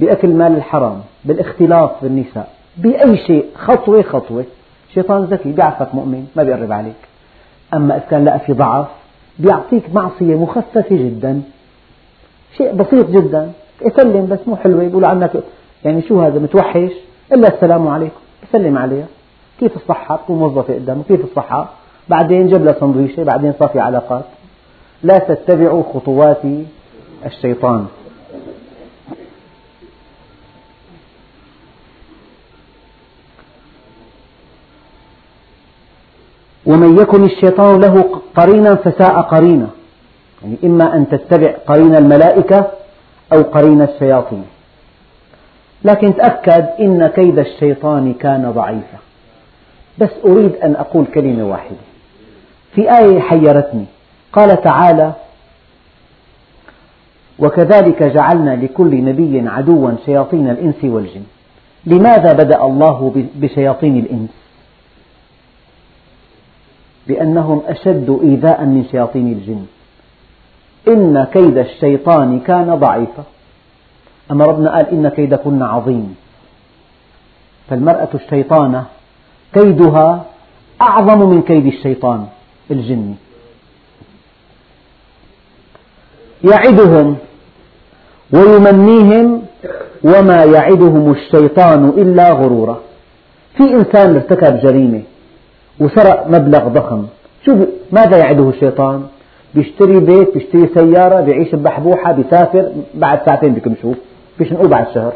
بأكل 0.00 0.28
مال 0.28 0.56
الحرام 0.56 1.00
بالاختلاط 1.24 1.90
بالنساء 2.02 2.48
بأي 2.76 3.16
شيء 3.16 3.46
خطوة 3.54 4.02
خطوة. 4.02 4.44
شيطان 4.94 5.24
ذكي 5.24 5.52
بيعرفك 5.52 5.94
مؤمن 5.94 6.26
ما 6.36 6.42
بيقرب 6.42 6.72
عليك. 6.72 6.94
أما 7.74 7.96
إذا 7.96 8.04
كان 8.10 8.24
لقى 8.24 8.38
في 8.38 8.52
ضعف 8.52 8.86
بيعطيك 9.38 9.94
معصية 9.94 10.34
مخففة 10.34 10.96
جدا. 10.96 11.42
شيء 12.56 12.72
بسيط 12.72 13.10
جدا. 13.10 13.52
يسلم 13.82 14.26
بس 14.26 14.38
مو 14.46 14.56
حلوة 14.56 14.82
يقول 14.82 15.04
عنك 15.04 15.30
يعني 15.84 16.02
شو 16.02 16.20
هذا 16.20 16.38
متوحش؟ 16.38 16.92
إلا 17.32 17.54
السلام 17.54 17.88
عليكم 17.88 18.20
يسلم 18.48 18.78
عليها. 18.78 19.06
كيف 19.60 19.76
الصحة؟ 19.76 20.16
تكون 20.16 20.38
موظفة 20.38 20.74
قدامه 20.74 21.02
كيف 21.08 21.24
الصحة؟ 21.24 21.70
بعدين 22.08 22.46
جاب 22.48 22.64
لها 22.64 22.80
سندويشة 22.80 23.22
بعدين 23.24 23.52
صافي 23.58 23.80
علاقات. 23.80 24.24
لا 25.02 25.18
تتبعوا 25.18 25.82
خطوات 25.94 26.42
الشيطان. 27.26 27.86
ومن 36.66 36.98
يكن 36.98 37.24
الشيطان 37.24 37.80
له 37.80 38.20
قرينا 38.36 38.74
فساء 38.74 39.20
قرينا. 39.20 39.68
يعني 40.42 40.56
إما 40.64 40.96
أن 40.96 41.08
تتبع 41.08 41.54
قرين 41.66 41.96
الملائكة 41.96 42.70
أو 43.32 43.42
قرين 43.42 43.82
الشياطين. 43.82 44.44
لكن 45.84 46.16
تأكد 46.16 46.66
إن 46.80 47.06
كيد 47.06 47.38
الشيطان 47.38 48.14
كان 48.14 48.50
ضعيفا. 48.50 49.07
بس 50.00 50.10
أريد 50.24 50.56
أن 50.56 50.76
أقول 50.76 51.06
كلمة 51.06 51.44
واحدة. 51.44 51.76
في 52.74 52.98
آية 52.98 53.20
حيرتني. 53.20 53.84
قال 54.32 54.62
تعالى 54.62 55.12
وكذلك 57.38 58.02
جعلنا 58.02 58.56
لكل 58.56 59.04
نبي 59.04 59.48
عدوا 59.48 59.92
شياطين 60.06 60.50
الإنس 60.50 60.84
والجن. 60.84 61.22
لماذا 61.86 62.32
بدأ 62.32 62.64
الله 62.64 63.26
بشياطين 63.34 63.98
الإنس؟ 63.98 64.30
لأنهم 67.06 67.62
أشد 67.66 68.18
إيذاء 68.22 68.64
من 68.64 68.84
شياطين 68.90 69.32
الجن. 69.32 69.66
إن 70.88 71.26
كيد 71.32 71.58
الشيطان 71.58 72.40
كان 72.40 72.74
ضعيفا. 72.74 73.24
أما 74.30 74.44
ربنا 74.44 74.74
قال 74.76 74.88
إن 74.90 75.08
كيدكن 75.08 75.62
عظيم. 75.62 76.16
فالمرأة 77.70 78.08
الشيطانة 78.14 78.84
كيدها 79.54 80.24
أعظم 80.80 81.30
من 81.30 81.42
كيد 81.42 81.66
الشيطان 81.66 82.26
الجني 82.70 83.14
يعدهم 86.44 87.16
ويمنيهم 88.32 89.42
وما 90.04 90.44
يعدهم 90.44 91.12
الشيطان 91.12 91.88
إلا 91.88 92.32
غرورا. 92.32 92.80
في 93.56 93.62
إنسان 93.62 94.14
ارتكب 94.14 94.60
جريمة 94.60 95.02
وسرق 95.80 96.26
مبلغ 96.28 96.68
ضخم. 96.68 97.06
شو 97.46 97.56
ماذا 97.92 98.16
يعده 98.16 98.48
الشيطان؟ 98.48 99.06
بيشتري 99.54 100.00
بيت 100.00 100.34
بيشتري 100.34 100.68
سيارة 100.74 101.20
بيعيش 101.20 101.54
ببحبوحة 101.54 102.12
بيسافر 102.12 102.72
بعد 102.94 103.18
ساعتين 103.26 103.52
بكمشوه 103.54 103.94
بيشنقوه 104.38 104.68
بعد 104.68 104.86
شهر. 104.94 105.12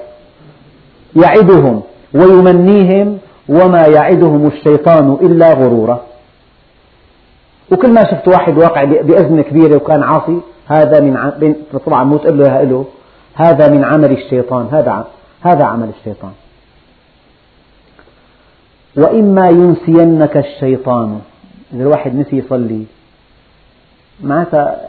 يعدهم 1.16 1.82
ويمنيهم 2.14 3.18
وما 3.49 3.86
يعدهم 3.86 4.47
الشيطان 4.47 5.12
إلا 5.22 5.53
غرورا. 5.53 6.01
وكل 7.72 7.93
ما 7.95 8.03
شفت 8.11 8.28
واحد 8.28 8.59
واقع 8.59 8.84
بأزمة 8.84 9.43
كبيرة 9.43 9.76
وكان 9.76 10.03
عاصي 10.03 10.40
هذا 10.66 11.01
من 11.01 11.55
طبعا 11.86 12.05
مو 12.05 12.16
تقول 12.16 12.38
له 12.38 12.62
له. 12.62 12.84
هذا 13.34 13.68
من 13.68 13.84
عمل 13.84 14.12
الشيطان. 14.12 14.68
هذا 14.72 15.07
هذا 15.40 15.64
عمل 15.64 15.88
الشيطان. 15.99 16.32
وإما 18.97 19.49
ينسينك 19.49 20.36
الشيطان. 20.36 21.20
إذا 21.72 21.82
الواحد 21.82 22.14
نسي 22.14 22.36
يصلي. 22.36 22.84
معناتها 24.20 24.88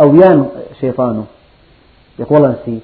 أويان 0.00 0.48
شيطانه. 0.80 1.24
يقول 2.18 2.42
والله 2.42 2.56
نسيت. 2.62 2.82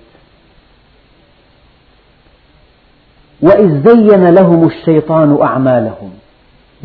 وإذ 3.46 3.88
زين 3.88 4.24
لهم 4.24 4.66
الشيطان 4.66 5.38
أعمالهم. 5.42 6.10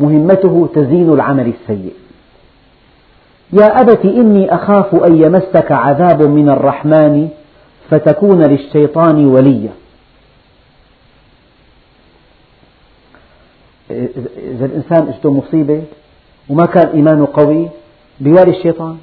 مهمته 0.00 0.68
تزيين 0.74 1.12
العمل 1.12 1.52
السيء. 1.60 1.92
يا 3.52 3.80
أبت 3.80 4.04
إني 4.04 4.54
أخاف 4.54 4.94
أن 4.94 5.22
يمسك 5.22 5.72
عذاب 5.72 6.22
من 6.22 6.48
الرحمن 6.48 7.28
فتكون 7.90 8.42
للشيطان 8.42 9.26
وليا. 9.26 9.72
إذا 13.90 14.64
الإنسان 14.64 15.08
اجته 15.08 15.32
مصيبة 15.32 15.82
وما 16.48 16.66
كان 16.66 16.88
إيمانه 16.88 17.28
قوي 17.32 17.68
بيوالي 18.20 18.50
الشيطان. 18.58 18.98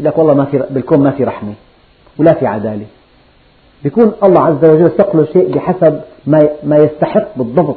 يقول 0.00 0.12
لك 0.12 0.18
والله 0.18 0.34
ما 0.34 0.44
في 0.44 0.64
بالكون 0.70 1.00
ما 1.00 1.10
في 1.10 1.24
رحمة 1.24 1.54
ولا 2.18 2.34
في 2.34 2.46
عدالة. 2.46 2.86
يكون 3.84 4.12
الله 4.22 4.40
عز 4.40 4.64
وجل 4.64 4.90
سقله 4.98 5.24
شيء 5.32 5.54
بحسب 5.54 6.00
ما 6.62 6.76
يستحق 6.76 7.28
بالضبط. 7.36 7.76